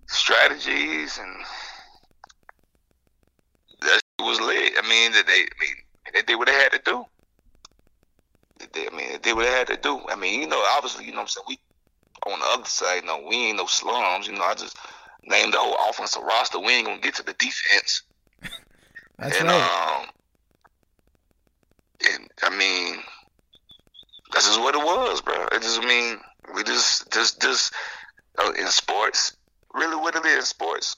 [0.07, 1.35] strategies and
[3.81, 4.73] that was lit.
[4.77, 5.75] I mean, that they, I mean,
[6.13, 7.05] they did what they had to do.
[8.73, 10.01] They, I mean, they did what they had to do.
[10.09, 11.45] I mean, you know, obviously, you know what I'm saying.
[11.47, 11.59] We
[12.31, 14.27] on the other side, you know, we ain't no slums.
[14.27, 14.77] You know, I just
[15.23, 16.59] named the whole offensive roster.
[16.59, 18.03] We ain't gonna get to the defense.
[19.19, 19.99] That's and, right.
[20.01, 20.09] Um,
[22.05, 22.97] and I mean,
[24.33, 25.47] that's just what it was, bro.
[25.51, 26.19] It just I mean
[26.55, 27.73] we just just just
[28.37, 29.35] uh, in sports,
[29.73, 30.95] really what it is, sports.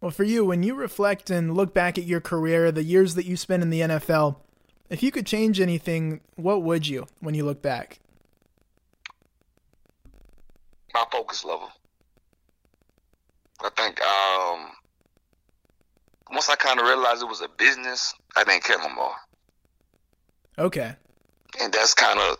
[0.00, 3.24] Well, for you, when you reflect and look back at your career, the years that
[3.24, 4.36] you spent in the NFL,
[4.90, 8.00] if you could change anything, what would you when you look back?
[10.92, 11.70] My focus level.
[13.62, 14.70] I think um,
[16.30, 19.14] once I kind of realized it was a business, I didn't care no more.
[20.58, 20.94] Okay.
[21.60, 22.38] And that's kind of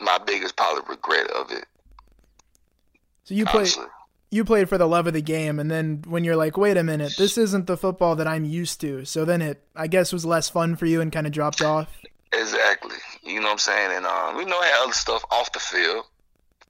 [0.00, 1.64] my biggest probably regret of it.
[3.24, 3.74] So you played
[4.30, 6.82] you played for the love of the game, and then when you're like, wait a
[6.82, 9.04] minute, this isn't the football that I'm used to.
[9.04, 11.88] So then it, I guess, was less fun for you and kind of dropped off.
[12.32, 12.96] Exactly.
[13.22, 13.90] You know what I'm saying?
[13.96, 16.04] And um, we know I had other stuff off the field.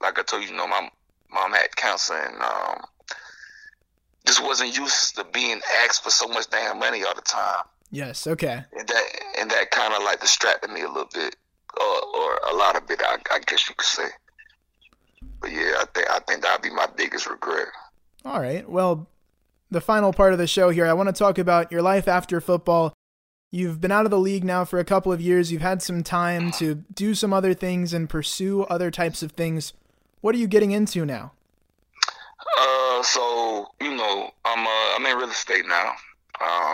[0.02, 0.90] Like I told you, you know, my
[1.32, 2.82] mom had cancer, and um,
[4.26, 7.64] just wasn't used to being asked for so much damn money all the time.
[7.94, 8.26] Yes.
[8.26, 8.64] Okay.
[8.76, 9.04] And that
[9.38, 11.36] and that kind of like distracted me a little bit,
[11.78, 14.08] or, or a lot of it, I, I guess you could say.
[15.40, 17.68] But yeah, I think I think that'd be my biggest regret.
[18.24, 18.68] All right.
[18.68, 19.06] Well,
[19.70, 22.40] the final part of the show here, I want to talk about your life after
[22.40, 22.94] football.
[23.52, 25.52] You've been out of the league now for a couple of years.
[25.52, 29.72] You've had some time to do some other things and pursue other types of things.
[30.20, 31.30] What are you getting into now?
[32.58, 35.94] Uh, so you know, I'm uh, I'm in real estate now.
[36.40, 36.73] Um, I, I owned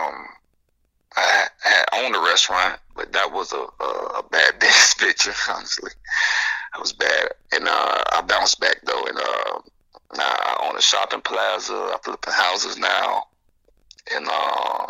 [2.49, 5.33] restaurant, but that was a a, a bad business picture.
[5.49, 5.91] Honestly,
[6.75, 9.59] it was bad, and uh, I bounced back though, and uh,
[10.15, 11.73] now I own a shopping plaza.
[11.73, 13.25] I flip houses now,
[14.15, 14.87] and uh,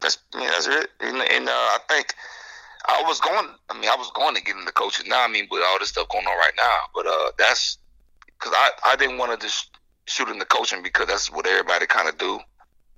[0.00, 0.90] that's yeah, that's it.
[1.00, 2.14] And, and uh, I think
[2.86, 3.48] I was going.
[3.70, 5.24] I mean, I was going to get into coaching now.
[5.24, 7.78] I mean, with all this stuff going on right now, but uh, that's
[8.38, 9.70] because I I didn't want to just
[10.06, 12.40] shooting the coaching because that's what everybody kind of do.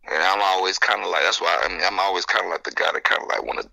[0.08, 2.64] And I'm always kind of like that's why I mean I'm always kind of like
[2.64, 3.68] the guy that kind of like want to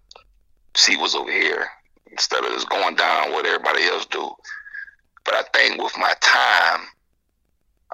[0.76, 1.68] see what's over here.
[2.12, 4.30] instead of just going down what everybody else do.
[5.26, 6.82] But I think with my time,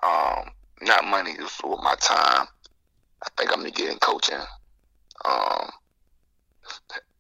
[0.04, 2.48] um, not money, just with my time,
[3.24, 4.40] I think I'm gonna get in coaching.
[5.26, 5.70] Um,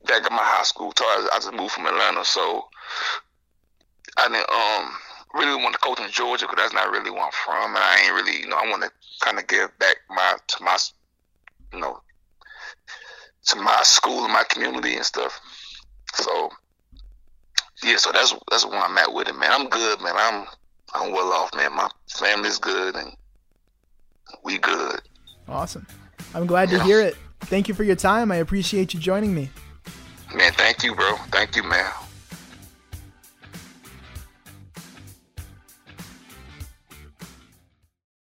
[0.06, 2.68] back at my high school, I just moved from Atlanta, so
[4.18, 4.94] I didn't um
[5.34, 8.04] really want to coach in Georgia because that's not really where I'm from, and I
[8.04, 8.92] ain't really, you know, I want to
[9.22, 10.78] kind of give back my to my,
[11.74, 12.00] you know,
[13.48, 15.40] to my school and my community and stuff.
[16.14, 16.50] So
[17.84, 19.52] yeah, so that's that's where I'm at with it, man.
[19.52, 20.14] I'm good, man.
[20.16, 20.46] I'm
[20.94, 21.76] I'm well off, man.
[21.76, 23.12] My family's good and
[24.44, 25.02] we good.
[25.48, 25.86] Awesome.
[26.34, 27.16] I'm glad to hear it.
[27.42, 28.32] Thank you for your time.
[28.32, 29.50] I appreciate you joining me.
[30.34, 31.16] Man, thank you, bro.
[31.32, 31.92] Thank you, man.